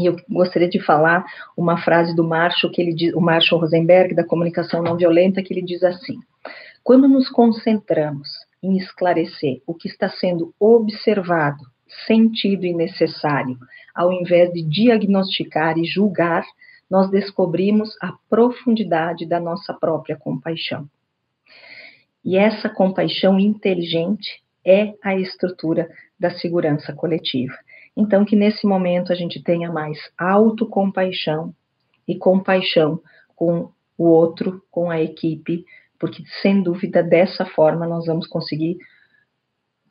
[0.00, 4.14] E eu gostaria de falar uma frase do Marshall, que ele diz, o Marshall Rosenberg,
[4.14, 6.18] da comunicação não violenta, que ele diz assim:
[6.82, 8.26] quando nos concentramos
[8.62, 11.62] em esclarecer o que está sendo observado,
[12.06, 13.58] sentido e necessário,
[13.94, 16.46] ao invés de diagnosticar e julgar,
[16.90, 20.88] nós descobrimos a profundidade da nossa própria compaixão.
[22.24, 27.54] E essa compaixão inteligente é a estrutura da segurança coletiva.
[27.96, 31.54] Então, que nesse momento a gente tenha mais autocompaixão
[32.06, 33.00] e compaixão
[33.34, 35.64] com o outro, com a equipe,
[35.98, 38.78] porque sem dúvida dessa forma nós vamos conseguir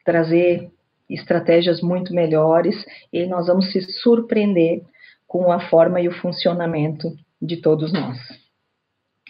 [0.04, 0.72] trazer
[1.10, 2.76] estratégias muito melhores
[3.12, 4.82] e nós vamos se surpreender
[5.28, 8.18] com a forma e o funcionamento de todos nós.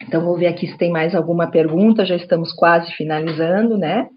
[0.02, 4.10] Então, vou ver aqui se tem mais alguma pergunta, já estamos quase finalizando, né?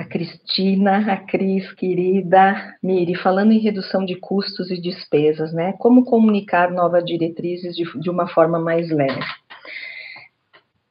[0.00, 5.74] A Cristina, a Cris, querida Miri, falando em redução de custos e despesas, né?
[5.74, 9.20] Como comunicar novas diretrizes de, de uma forma mais leve?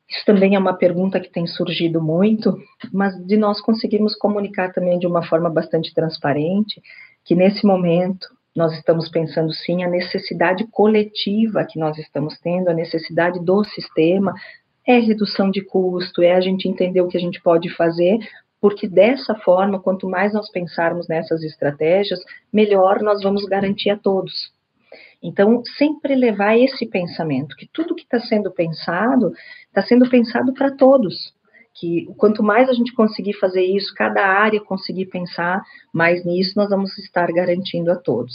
[0.07, 2.55] Isso também é uma pergunta que tem surgido muito,
[2.93, 6.80] mas de nós conseguirmos comunicar também de uma forma bastante transparente,
[7.26, 12.76] que nesse momento nós estamos pensando sim a necessidade coletiva que nós estamos tendo, a
[12.76, 14.36] necessidade do sistema,
[14.86, 18.20] é redução de custo, é a gente entender o que a gente pode fazer
[18.62, 22.20] porque dessa forma, quanto mais nós pensarmos nessas estratégias,
[22.51, 24.51] melhor nós vamos garantir a todos.
[25.22, 29.34] Então, sempre levar esse pensamento, que tudo que está sendo pensado,
[29.68, 31.34] está sendo pensado para todos.
[31.80, 35.62] Que quanto mais a gente conseguir fazer isso, cada área conseguir pensar
[35.93, 38.34] mais nisso, nós vamos estar garantindo a todos.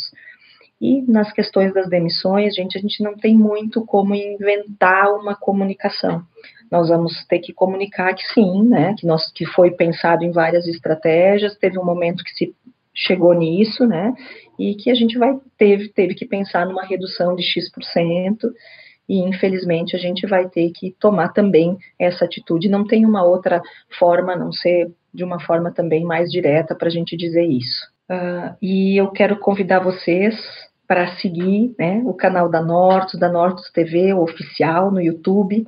[0.80, 6.22] E nas questões das demissões, gente, a gente não tem muito como inventar uma comunicação.
[6.70, 10.66] Nós vamos ter que comunicar que sim, né, que, nós, que foi pensado em várias
[10.66, 12.54] estratégias, teve um momento que se
[12.94, 14.12] chegou nisso, né,
[14.58, 18.52] e que a gente vai teve, teve que pensar numa redução de X%,
[19.08, 22.68] e infelizmente a gente vai ter que tomar também essa atitude.
[22.68, 23.60] Não tem uma outra
[23.98, 27.93] forma, a não ser de uma forma também mais direta para a gente dizer isso.
[28.10, 30.34] Uh, e eu quero convidar vocês
[30.86, 35.66] para seguir né, o canal da Nortus, da Nortus TV, o oficial, no YouTube.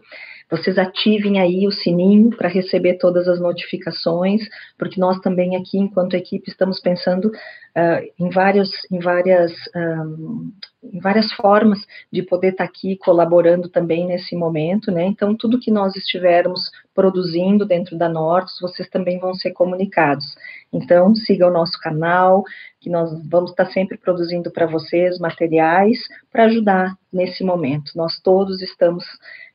[0.51, 4.43] Vocês ativem aí o sininho para receber todas as notificações,
[4.78, 10.53] porque nós também aqui, enquanto equipe, estamos pensando uh, em, vários, em, várias, um,
[11.01, 11.79] várias formas
[12.12, 15.05] de poder estar tá aqui colaborando também nesse momento, né?
[15.05, 20.24] Então, tudo que nós estivermos produzindo dentro da Nortus, vocês também vão ser comunicados.
[20.72, 22.45] Então, siga o nosso canal,
[22.81, 25.99] que nós vamos estar sempre produzindo para vocês materiais
[26.31, 27.93] para ajudar nesse momento.
[27.97, 29.05] Nós todos estamos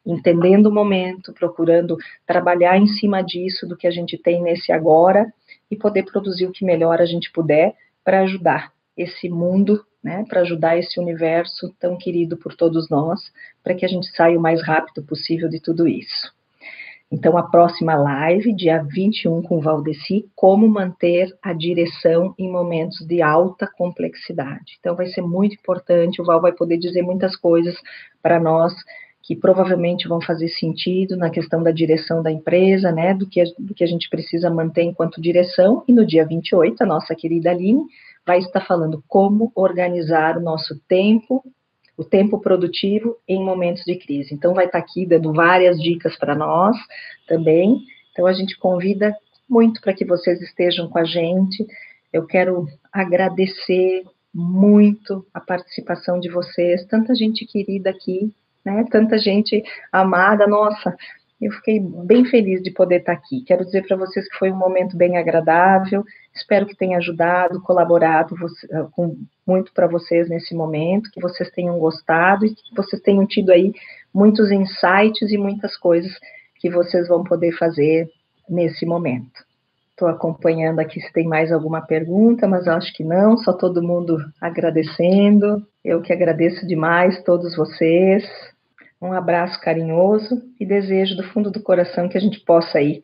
[0.06, 5.32] entendendo o momento, procurando trabalhar em cima disso, do que a gente tem nesse agora,
[5.70, 10.42] e poder produzir o que melhor a gente puder para ajudar esse mundo, né, para
[10.42, 13.20] ajudar esse universo tão querido por todos nós,
[13.64, 16.34] para que a gente saia o mais rápido possível de tudo isso.
[17.12, 23.06] Então, a próxima live, dia 21, com o Valdeci, como manter a direção em momentos
[23.06, 24.78] de alta complexidade.
[24.80, 27.76] Então, vai ser muito importante, o Val vai poder dizer muitas coisas
[28.24, 28.74] para nós
[29.24, 33.74] que provavelmente vão fazer sentido na questão da direção da empresa, né, do que, do
[33.74, 37.86] que a gente precisa manter enquanto direção, e no dia 28, a nossa querida Aline
[38.26, 41.44] vai estar falando como organizar o nosso tempo
[41.98, 44.34] o tempo produtivo em momentos de crise.
[44.34, 46.76] Então, vai estar aqui dando várias dicas para nós
[47.28, 47.78] também.
[48.12, 49.16] Então, a gente convida
[49.48, 51.64] muito para que vocês estejam com a gente.
[52.12, 54.04] Eu quero agradecer
[54.34, 58.34] muito a participação de vocês, tanta gente querida aqui,
[58.66, 58.84] né?
[58.90, 59.62] Tanta gente
[59.92, 60.48] amada.
[60.48, 60.96] Nossa,
[61.42, 63.44] eu fiquei bem feliz de poder estar aqui.
[63.44, 66.04] Quero dizer para vocês que foi um momento bem agradável.
[66.36, 68.36] Espero que tenha ajudado, colaborado
[68.72, 73.26] ah, com, muito para vocês nesse momento, que vocês tenham gostado e que vocês tenham
[73.26, 73.74] tido aí
[74.14, 76.12] muitos insights e muitas coisas
[76.60, 78.08] que vocês vão poder fazer
[78.48, 79.44] nesse momento.
[79.90, 84.18] Estou acompanhando aqui se tem mais alguma pergunta, mas acho que não, só todo mundo
[84.40, 85.66] agradecendo.
[85.84, 88.24] Eu que agradeço demais todos vocês.
[89.02, 93.02] Um abraço carinhoso e desejo do fundo do coração que a gente possa aí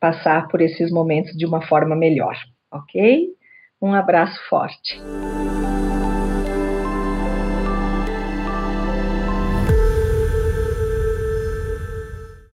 [0.00, 2.36] passar por esses momentos de uma forma melhor,
[2.72, 3.28] ok?
[3.82, 4.98] Um abraço forte.